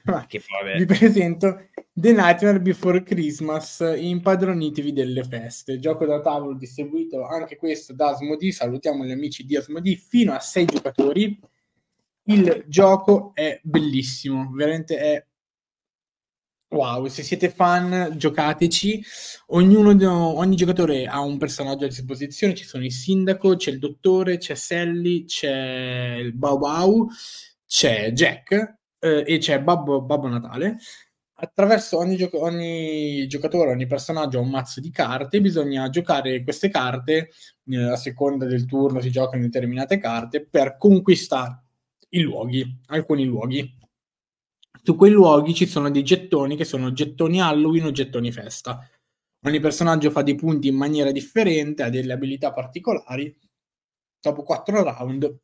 vi 0.78 0.86
presento 0.86 1.70
The 1.94 2.14
Nightmare 2.14 2.62
Before 2.62 3.04
Christmas, 3.04 3.80
impadronitevi 3.96 4.94
delle 4.94 5.24
feste. 5.24 5.80
Gioco 5.80 6.06
da 6.06 6.22
tavolo 6.22 6.54
distribuito 6.54 7.26
anche 7.26 7.58
questo 7.58 7.94
da 7.94 8.10
Asmodee. 8.10 8.52
Salutiamo 8.52 9.04
gli 9.04 9.12
amici 9.12 9.46
di 9.46 9.58
Asmodee, 9.58 9.96
fino 9.96 10.34
a 10.34 10.40
6 10.40 10.66
giocatori. 10.66 11.40
Il 12.24 12.64
gioco 12.68 13.32
è 13.34 13.60
bellissimo, 13.64 14.52
veramente 14.54 14.98
è 14.98 15.26
Wow, 16.72 17.08
se 17.08 17.24
siete 17.24 17.50
fan, 17.50 18.14
giocateci. 18.16 19.04
Ognuno, 19.48 20.38
ogni 20.38 20.56
giocatore 20.56 21.08
ha 21.08 21.20
un 21.20 21.40
personaggio 21.40 21.86
a 21.86 21.88
disposizione. 21.88 22.54
Ci 22.54 22.64
sono 22.64 22.86
il 22.86 22.92
sindaco, 22.92 23.56
c'è 23.56 23.72
il 23.72 23.80
dottore, 23.80 24.38
c'è 24.38 24.54
Sally, 24.54 25.26
c'è 25.26 26.18
il 26.20 26.34
Bao 26.34 26.60
Bao, 26.60 27.08
c'è 27.66 28.12
Jack 28.12 28.52
eh, 29.00 29.24
e 29.26 29.38
c'è 29.40 29.60
Babbo, 29.62 30.02
Babbo 30.02 30.28
Natale. 30.28 30.78
Attraverso 31.42 31.98
ogni, 31.98 32.16
gioco- 32.18 32.42
ogni, 32.44 33.26
giocatore, 33.28 33.72
ogni 33.72 33.88
personaggio 33.88 34.38
ha 34.38 34.42
un 34.42 34.50
mazzo 34.50 34.80
di 34.80 34.92
carte. 34.92 35.42
Bisogna 35.42 35.90
giocare 35.90 36.44
queste 36.44 36.70
carte 36.70 37.32
eh, 37.68 37.82
a 37.84 37.96
seconda 37.96 38.46
del 38.46 38.66
turno. 38.66 39.02
Si 39.02 39.10
giocano 39.10 39.42
determinate 39.42 39.98
carte 39.98 40.46
per 40.46 40.78
conquistare 40.78 41.64
i 42.10 42.20
luoghi, 42.22 42.64
alcuni 42.88 43.24
luoghi 43.26 43.79
su 44.84 44.96
quei 44.96 45.12
luoghi 45.12 45.54
ci 45.54 45.66
sono 45.68 45.90
dei 45.90 46.04
gettoni 46.04 46.56
che 46.56 46.66
sono 46.66 46.94
gettoni 46.94 47.42
Halloween 47.42 47.86
o 47.86 47.92
gettoni 47.92 48.32
festa. 48.32 48.88
Ogni 49.46 49.60
personaggio 49.60 50.12
fa 50.12 50.22
dei 50.22 50.36
punti 50.36 50.68
in 50.68 50.76
maniera 50.76 51.12
differente, 51.12 51.84
ha 51.84 51.90
delle 51.90 52.14
abilità 52.14 52.52
particolari. 52.52 53.36
Dopo 54.22 54.44
quattro 54.44 54.84
round, 54.84 55.40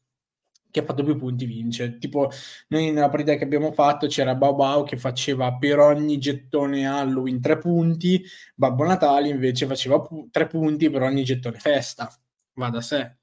chi 0.69 0.79
ha 0.79 0.83
fatto 0.83 1.03
più 1.03 1.15
punti 1.17 1.45
vince. 1.45 1.97
Tipo, 1.97 2.29
noi 2.69 2.91
nella 2.91 3.09
partita 3.09 3.35
che 3.35 3.45
abbiamo 3.45 3.71
fatto 3.71 4.07
c'era 4.07 4.35
Bao 4.35 4.53
Bao 4.55 4.83
che 4.83 4.97
faceva 4.97 5.55
per 5.57 5.79
ogni 5.79 6.17
gettone 6.17 6.85
Halloween 6.85 7.39
tre 7.39 7.57
punti, 7.57 8.21
Babbo 8.53 8.83
Natale 8.83 9.29
invece 9.29 9.65
faceva 9.67 10.01
pu- 10.01 10.27
tre 10.29 10.47
punti 10.47 10.89
per 10.89 11.03
ogni 11.03 11.23
gettone 11.23 11.59
festa. 11.59 12.13
Va 12.55 12.69
da 12.69 12.81
sé. 12.81 13.15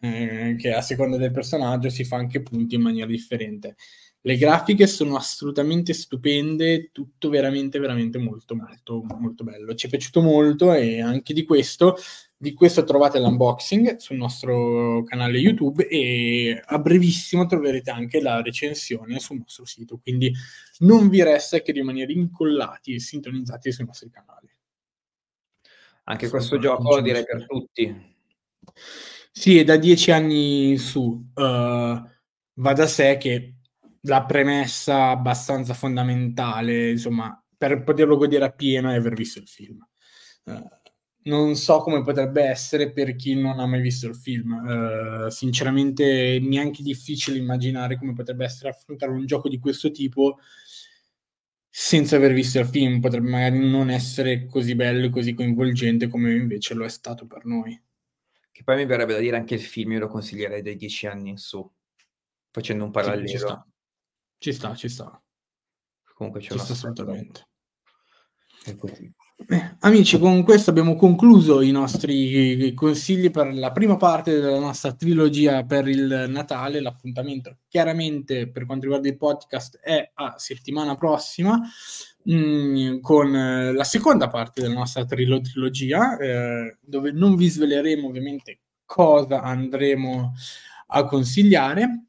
eh, 0.00 0.54
che 0.58 0.72
a 0.72 0.80
seconda 0.80 1.16
del 1.16 1.30
personaggio 1.32 1.88
si 1.90 2.04
fa 2.04 2.16
anche 2.16 2.42
punti 2.42 2.74
in 2.76 2.82
maniera 2.82 3.06
differente. 3.06 3.76
Le 4.20 4.36
grafiche 4.36 4.86
sono 4.88 5.16
assolutamente 5.16 5.92
stupende, 5.92 6.90
tutto 6.90 7.28
veramente, 7.28 7.78
veramente 7.78 8.18
molto, 8.18 8.56
molto, 8.56 9.02
molto 9.02 9.44
bello. 9.44 9.74
Ci 9.74 9.86
è 9.86 9.88
piaciuto 9.88 10.20
molto 10.20 10.72
e 10.72 11.00
anche 11.00 11.32
di 11.32 11.44
questo, 11.44 11.96
di 12.36 12.52
questo 12.52 12.82
trovate 12.82 13.20
l'unboxing 13.20 13.96
sul 13.96 14.16
nostro 14.16 15.04
canale 15.04 15.38
YouTube 15.38 15.86
e 15.86 16.60
a 16.62 16.78
brevissimo 16.80 17.46
troverete 17.46 17.90
anche 17.90 18.20
la 18.20 18.42
recensione 18.42 19.20
sul 19.20 19.38
nostro 19.38 19.64
sito. 19.64 19.98
Quindi 19.98 20.32
non 20.78 21.08
vi 21.08 21.22
resta 21.22 21.60
che 21.60 21.70
rimanere 21.70 22.12
incollati 22.12 22.94
e 22.94 23.00
sintonizzati 23.00 23.70
sui 23.70 23.84
nostri 23.84 24.10
canali. 24.10 24.48
Anche 26.04 26.28
questo 26.28 26.58
gioco 26.58 26.96
lo 26.96 27.02
direi 27.02 27.22
per 27.24 27.46
tutti. 27.46 28.16
Sì, 29.30 29.58
è 29.58 29.64
da 29.64 29.76
dieci 29.76 30.10
anni 30.10 30.70
in 30.70 30.78
su. 30.78 31.00
Uh, 31.34 31.42
va 32.54 32.72
da 32.72 32.86
sé 32.86 33.16
che 33.18 33.57
la 34.08 34.24
premessa 34.24 35.10
abbastanza 35.10 35.74
fondamentale, 35.74 36.90
insomma, 36.90 37.40
per 37.56 37.82
poterlo 37.84 38.16
godere 38.16 38.46
appieno 38.46 38.90
è 38.90 38.96
aver 38.96 39.14
visto 39.14 39.38
il 39.38 39.46
film. 39.46 39.86
Uh, 40.44 40.66
non 41.24 41.56
so 41.56 41.80
come 41.80 42.02
potrebbe 42.02 42.42
essere 42.42 42.90
per 42.90 43.14
chi 43.14 43.34
non 43.34 43.58
ha 43.58 43.66
mai 43.66 43.82
visto 43.82 44.08
il 44.08 44.16
film. 44.16 44.52
Uh, 44.52 45.28
sinceramente, 45.28 46.38
mi 46.40 46.56
è 46.56 46.60
anche 46.60 46.82
difficile 46.82 47.36
immaginare 47.36 47.98
come 47.98 48.14
potrebbe 48.14 48.44
essere 48.44 48.70
affrontare 48.70 49.12
un 49.12 49.26
gioco 49.26 49.48
di 49.48 49.58
questo 49.58 49.90
tipo 49.90 50.38
senza 51.68 52.16
aver 52.16 52.32
visto 52.32 52.58
il 52.58 52.66
film. 52.66 53.00
Potrebbe 53.00 53.28
magari 53.28 53.58
non 53.58 53.90
essere 53.90 54.46
così 54.46 54.74
bello 54.74 55.06
e 55.06 55.10
così 55.10 55.34
coinvolgente 55.34 56.08
come 56.08 56.34
invece 56.34 56.72
lo 56.72 56.84
è 56.84 56.88
stato 56.88 57.26
per 57.26 57.44
noi. 57.44 57.78
Che 58.50 58.64
poi 58.64 58.76
mi 58.76 58.86
verrebbe 58.86 59.12
da 59.12 59.20
dire 59.20 59.36
anche 59.36 59.54
il 59.54 59.60
film, 59.60 59.92
io 59.92 59.98
lo 59.98 60.08
consiglierei 60.08 60.62
dai 60.62 60.76
dieci 60.76 61.06
anni 61.06 61.28
in 61.30 61.36
su, 61.36 61.70
facendo 62.50 62.84
un 62.84 62.90
parallelo. 62.90 63.28
Sì, 63.28 63.76
ci 64.38 64.52
sta. 64.52 64.74
Ci 64.74 64.88
sta. 64.88 65.20
Comunque 66.14 66.40
c'è 66.40 66.52
ci 66.52 66.58
sta 66.58 66.72
assolutamente. 66.72 67.48
È 68.64 68.74
così. 68.76 69.12
Beh, 69.40 69.76
amici, 69.80 70.18
con 70.18 70.42
questo 70.42 70.70
abbiamo 70.70 70.96
concluso 70.96 71.60
i 71.60 71.70
nostri 71.70 72.74
consigli 72.74 73.30
per 73.30 73.54
la 73.54 73.70
prima 73.70 73.96
parte 73.96 74.32
della 74.32 74.58
nostra 74.58 74.92
trilogia 74.94 75.64
per 75.64 75.86
il 75.86 76.26
Natale. 76.28 76.80
L'appuntamento 76.80 77.58
chiaramente 77.68 78.50
per 78.50 78.66
quanto 78.66 78.84
riguarda 78.84 79.08
il 79.08 79.16
podcast 79.16 79.78
è 79.78 80.10
a 80.12 80.34
settimana 80.38 80.96
prossima 80.96 81.60
mh, 82.24 82.34
mm, 82.34 83.00
con 83.00 83.34
eh, 83.34 83.72
la 83.72 83.84
seconda 83.84 84.26
parte 84.26 84.60
della 84.60 84.74
nostra 84.74 85.04
trilo- 85.04 85.40
trilogia, 85.40 86.16
eh, 86.18 86.78
dove 86.80 87.12
non 87.12 87.36
vi 87.36 87.48
sveleremo 87.48 88.08
ovviamente 88.08 88.58
cosa 88.84 89.42
andremo 89.42 90.34
a 90.88 91.04
consigliare 91.04 92.06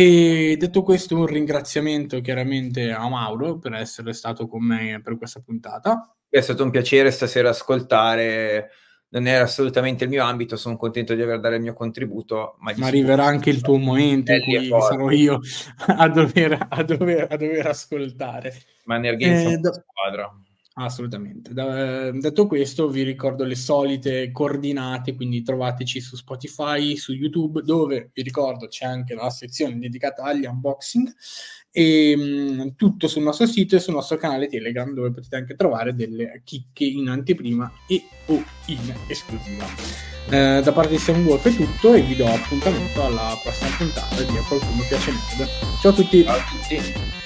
e 0.00 0.56
detto 0.56 0.82
questo, 0.82 1.14
un 1.14 1.26
ringraziamento 1.26 2.22
chiaramente 2.22 2.90
a 2.90 3.06
Mauro 3.06 3.58
per 3.58 3.74
essere 3.74 4.14
stato 4.14 4.48
con 4.48 4.64
me 4.64 5.00
per 5.04 5.18
questa 5.18 5.40
puntata. 5.40 6.14
È 6.26 6.40
stato 6.40 6.64
un 6.64 6.70
piacere 6.70 7.10
stasera 7.10 7.50
ascoltare. 7.50 8.70
Non 9.10 9.26
era 9.26 9.44
assolutamente 9.44 10.04
il 10.04 10.10
mio 10.10 10.24
ambito, 10.24 10.56
sono 10.56 10.76
contento 10.76 11.14
di 11.14 11.20
aver 11.20 11.40
dato 11.40 11.56
il 11.56 11.60
mio 11.60 11.74
contributo. 11.74 12.54
Ma, 12.60 12.72
ma 12.76 12.86
arriverà 12.86 13.24
anche 13.24 13.50
il 13.50 13.60
tuo 13.60 13.76
momento 13.76 14.32
in 14.32 14.42
cui 14.42 14.68
sarò 14.68 15.10
io 15.10 15.40
a 15.86 16.08
dover, 16.08 16.66
a 16.70 16.82
dover, 16.82 17.26
a 17.28 17.36
dover 17.36 17.66
ascoltare. 17.66 18.54
Ma 18.84 18.96
ne 18.96 19.10
eh, 19.10 19.56
da... 19.58 19.72
squadra. 19.72 20.32
Assolutamente. 20.80 21.52
Da, 21.52 22.10
detto 22.10 22.46
questo, 22.46 22.88
vi 22.88 23.02
ricordo 23.02 23.44
le 23.44 23.54
solite 23.54 24.30
coordinate, 24.32 25.14
quindi 25.14 25.42
trovateci 25.42 26.00
su 26.00 26.16
Spotify, 26.16 26.96
su 26.96 27.12
YouTube, 27.12 27.60
dove 27.60 28.10
vi 28.14 28.22
ricordo 28.22 28.66
c'è 28.66 28.86
anche 28.86 29.14
la 29.14 29.28
sezione 29.28 29.78
dedicata 29.78 30.22
agli 30.22 30.46
unboxing 30.46 31.12
e 31.70 32.16
mh, 32.16 32.22
mm, 32.22 32.68
tutto 32.76 33.08
sul 33.08 33.22
nostro 33.22 33.44
sito 33.44 33.76
e 33.76 33.80
sul 33.80 33.92
nostro 33.92 34.16
canale 34.16 34.48
Telegram, 34.48 34.90
dove 34.94 35.10
potete 35.10 35.36
anche 35.36 35.54
trovare 35.54 35.94
delle 35.94 36.40
chicche 36.44 36.84
in 36.84 37.08
anteprima 37.08 37.70
e 37.86 38.02
o 38.26 38.42
in 38.66 38.94
esclusiva. 39.06 39.66
Eh, 40.30 40.62
da 40.62 40.72
parte 40.72 40.92
di 40.92 40.98
Sam 40.98 41.26
Wolf 41.26 41.46
è 41.46 41.54
tutto 41.54 41.92
e 41.92 42.00
vi 42.00 42.16
do 42.16 42.26
appuntamento 42.26 43.04
alla 43.04 43.38
prossima 43.42 43.68
puntata 43.76 44.22
di 44.22 44.36
A 44.36 44.42
qualcuno 44.48 44.82
piace 44.88 45.10
Nerd. 45.10 45.50
Ciao 45.82 45.90
a 45.90 45.94
tutti! 45.94 46.24
Ciao 46.24 46.36
a 46.36 46.44
tutti! 46.44 47.19